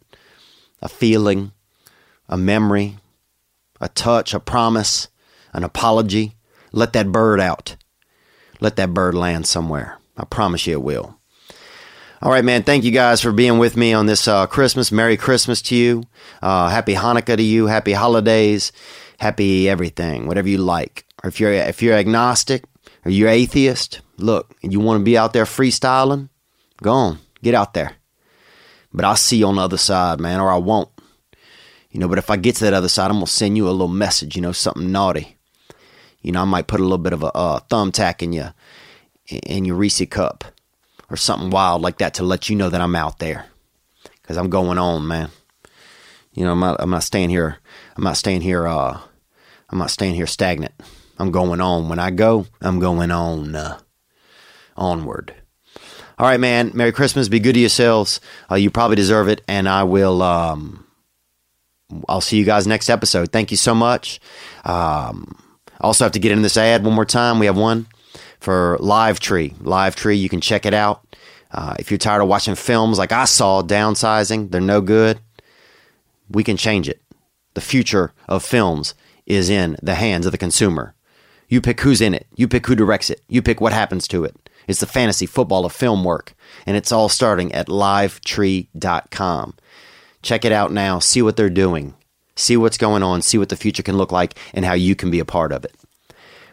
a 0.82 0.90
feeling, 0.90 1.52
a 2.28 2.38
memory, 2.38 2.98
a 3.82 3.90
touch, 3.90 4.34
a 4.34 4.40
promise, 4.40 5.08
an 5.54 5.64
apology. 5.64 6.36
Let 6.72 6.94
that 6.94 7.12
bird 7.12 7.40
out. 7.40 7.76
Let 8.60 8.76
that 8.76 8.94
bird 8.94 9.16
land 9.16 9.48
somewhere. 9.48 9.98
I 10.18 10.26
promise 10.26 10.68
you 10.68 10.74
it 10.74 10.84
will. 10.84 11.18
All 12.22 12.32
right, 12.32 12.44
man. 12.44 12.64
Thank 12.64 12.84
you 12.84 12.92
guys 12.92 13.22
for 13.22 13.32
being 13.32 13.60
with 13.60 13.78
me 13.78 13.94
on 13.94 14.06
this 14.06 14.28
uh, 14.28 14.46
Christmas. 14.46 14.92
Merry 14.92 15.16
Christmas 15.16 15.62
to 15.64 15.76
you. 15.76 16.04
Uh, 16.42 16.68
happy 16.68 16.94
Hanukkah 16.94 17.38
to 17.38 17.44
you. 17.44 17.68
Happy 17.68 17.94
holidays. 17.94 18.74
Happy 19.20 19.70
everything. 19.70 20.28
Whatever 20.28 20.50
you 20.50 20.58
like. 20.58 21.06
Or 21.24 21.30
if 21.30 21.40
you're 21.40 21.54
if 21.54 21.82
you're 21.82 21.96
agnostic 21.96 22.66
or 23.06 23.12
you're 23.12 23.30
atheist, 23.30 24.02
look, 24.18 24.54
you 24.62 24.80
want 24.80 25.00
to 25.00 25.04
be 25.04 25.18
out 25.18 25.34
there 25.34 25.46
freestyling, 25.46 26.30
go 26.82 26.92
on, 26.92 27.20
get 27.42 27.56
out 27.56 27.74
there. 27.74 27.94
But 28.94 29.06
I'll 29.06 29.16
see 29.16 29.38
you 29.38 29.48
on 29.48 29.56
the 29.56 29.62
other 29.62 29.78
side, 29.78 30.20
man, 30.20 30.40
or 30.40 30.50
I 30.50 30.58
won't. 30.58 30.90
You 31.92 32.00
know, 32.00 32.08
but 32.08 32.18
if 32.18 32.30
I 32.30 32.38
get 32.38 32.56
to 32.58 32.66
that 32.66 32.74
other 32.74 32.90
side, 32.90 33.10
I'm 33.12 33.18
gonna 33.18 33.28
send 33.28 33.58
you 33.58 33.68
a 33.68 33.72
little 33.72 33.88
message. 33.88 34.36
You 34.36 34.42
know, 34.42 34.52
something 34.52 34.92
naughty. 34.92 35.38
You 36.22 36.32
know, 36.32 36.42
I 36.42 36.46
might 36.46 36.68
put 36.68 36.80
a 36.80 36.84
little 36.84 36.98
bit 36.98 37.14
of 37.14 37.24
a 37.24 37.36
uh, 37.36 37.60
thumbtack 37.70 38.22
in 38.22 38.34
you 38.34 38.50
in 39.28 39.66
your 39.66 39.76
Reese 39.76 40.04
cup 40.10 40.44
or 41.10 41.18
something 41.18 41.50
wild 41.50 41.82
like 41.82 42.00
that 42.00 42.16
to 42.16 42.24
let 42.24 42.50
you 42.50 42.56
know 42.56 42.70
that 42.70 42.82
I'm 42.82 42.96
out 42.96 43.20
there 43.20 43.46
because 44.22 44.38
I'm 44.38 44.50
going 44.50 44.78
on, 44.78 45.08
man. 45.08 45.30
You 46.34 46.46
know, 46.46 46.52
I'm 46.52 46.60
not, 46.60 46.78
I'm 46.80 46.90
not 46.90 47.04
staying 47.04 47.30
here. 47.30 47.58
I'm 47.96 48.04
not 48.04 48.18
staying 48.18 48.42
here. 48.42 48.68
Uh, 48.68 49.00
I'm 49.70 49.80
not 49.80 49.92
staying 49.92 50.16
here 50.16 50.28
stagnant. 50.28 50.74
I'm 51.18 51.32
going 51.32 51.62
on. 51.62 51.90
When 51.90 52.00
I 52.00 52.12
go, 52.12 52.48
I'm 52.62 52.80
going 52.80 53.12
on. 53.12 53.56
Uh, 53.56 53.80
onward. 54.80 55.36
All 56.18 56.26
right, 56.26 56.40
man. 56.40 56.72
Merry 56.74 56.92
Christmas. 56.92 57.30
Be 57.30 57.40
good 57.40 57.54
to 57.54 57.60
yourselves. 57.60 58.20
Uh, 58.50 58.56
you 58.56 58.72
probably 58.72 58.96
deserve 58.96 59.28
it, 59.28 59.42
and 59.48 59.70
I 59.70 59.84
will. 59.84 60.22
Um, 60.22 60.86
I'll 62.08 62.22
see 62.22 62.38
you 62.38 62.46
guys 62.46 62.68
next 62.68 62.90
episode. 62.90 63.32
Thank 63.32 63.52
you 63.52 63.58
so 63.58 63.76
much. 63.76 64.20
Um, 64.64 65.38
also 65.88 66.06
have 66.06 66.12
to 66.14 66.20
get 66.20 66.32
in 66.32 66.42
this 66.42 66.58
ad 66.58 66.84
one 66.84 66.94
more 66.94 67.06
time. 67.06 67.40
We 67.40 67.46
have 67.46 67.58
one 67.58 67.88
for 68.40 68.78
LiveTree. 68.80 69.56
LiveTree, 69.56 70.20
you 70.20 70.30
can 70.30 70.42
check 70.42 70.66
it 70.66 70.74
out. 70.74 71.06
Uh, 71.52 71.76
if 71.80 71.90
you're 71.90 71.98
tired 71.98 72.22
of 72.22 72.28
watching 72.28 72.56
films 72.56 72.98
like 72.98 73.12
I 73.12 73.26
saw, 73.26 73.62
downsizing, 73.64 74.52
they're 74.52 74.62
no 74.62 74.82
good, 74.82 75.20
we 76.30 76.44
can 76.44 76.58
change 76.58 76.88
it. 76.88 77.02
The 77.56 77.62
future 77.62 78.14
of 78.28 78.44
films 78.44 78.94
is 79.26 79.50
in 79.50 79.78
the 79.82 79.96
hands 79.96 80.26
of 80.26 80.32
the 80.32 80.38
consumer. 80.38 80.94
You 81.48 81.62
pick 81.62 81.82
who's 81.82 82.02
in 82.02 82.14
it, 82.14 82.28
you 82.36 82.48
pick 82.48 82.68
who 82.68 82.76
directs 82.76 83.10
it, 83.10 83.22
you 83.28 83.42
pick 83.42 83.60
what 83.60 83.74
happens 83.74 84.08
to 84.10 84.24
it. 84.24 84.36
It's 84.68 84.80
the 84.80 84.86
fantasy 84.86 85.26
football 85.26 85.66
of 85.66 85.74
film 85.74 86.04
work, 86.04 86.36
and 86.68 86.78
it's 86.78 86.92
all 86.92 87.10
starting 87.10 87.52
at 87.54 87.68
livetree.com. 87.68 89.56
Check 90.22 90.46
it 90.46 90.52
out 90.52 90.72
now, 90.72 91.00
see 91.00 91.24
what 91.24 91.36
they're 91.36 91.50
doing, 91.50 91.96
see 92.40 92.58
what's 92.58 92.78
going 92.78 93.04
on, 93.04 93.22
see 93.22 93.38
what 93.38 93.50
the 93.50 93.56
future 93.56 93.84
can 93.84 93.98
look 93.98 94.12
like, 94.12 94.38
and 94.54 94.66
how 94.66 94.74
you 94.74 94.96
can 94.96 95.12
be 95.12 95.20
a 95.20 95.26
part 95.26 95.52
of 95.52 95.66
it 95.66 95.76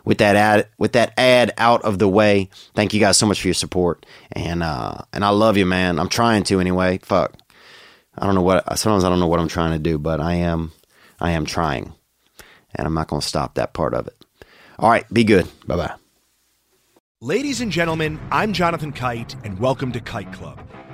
with 0.04 0.18
that 0.18 0.36
ad 0.36 0.68
with 0.78 0.92
that 0.92 1.12
ad 1.18 1.52
out 1.58 1.82
of 1.82 1.98
the 1.98 2.08
way. 2.08 2.48
Thank 2.74 2.94
you 2.94 3.00
guys 3.00 3.16
so 3.16 3.26
much 3.26 3.40
for 3.40 3.48
your 3.48 3.54
support, 3.54 4.06
and 4.32 4.62
uh, 4.62 4.98
and 5.12 5.24
I 5.24 5.30
love 5.30 5.56
you, 5.56 5.66
man. 5.66 5.98
I'm 5.98 6.08
trying 6.08 6.44
to 6.44 6.60
anyway. 6.60 6.98
Fuck, 6.98 7.34
I 8.16 8.26
don't 8.26 8.34
know 8.34 8.42
what 8.42 8.78
sometimes 8.78 9.04
I 9.04 9.08
don't 9.08 9.20
know 9.20 9.26
what 9.26 9.40
I'm 9.40 9.48
trying 9.48 9.72
to 9.72 9.78
do, 9.78 9.98
but 9.98 10.20
I 10.20 10.34
am 10.34 10.72
I 11.20 11.32
am 11.32 11.44
trying. 11.44 11.92
And 12.78 12.86
I'm 12.86 12.92
not 12.92 13.08
going 13.08 13.22
to 13.22 13.26
stop 13.26 13.54
that 13.54 13.72
part 13.72 13.94
of 13.94 14.06
it. 14.06 14.14
All 14.78 14.90
right, 14.90 15.10
be 15.10 15.24
good. 15.24 15.48
Bye-bye. 15.66 15.94
Ladies 17.22 17.62
and 17.62 17.72
gentlemen, 17.72 18.20
I'm 18.30 18.52
Jonathan 18.52 18.92
Kite, 18.92 19.34
and 19.44 19.58
welcome 19.58 19.92
to 19.92 20.00
Kite 20.00 20.30
Club, 20.34 20.60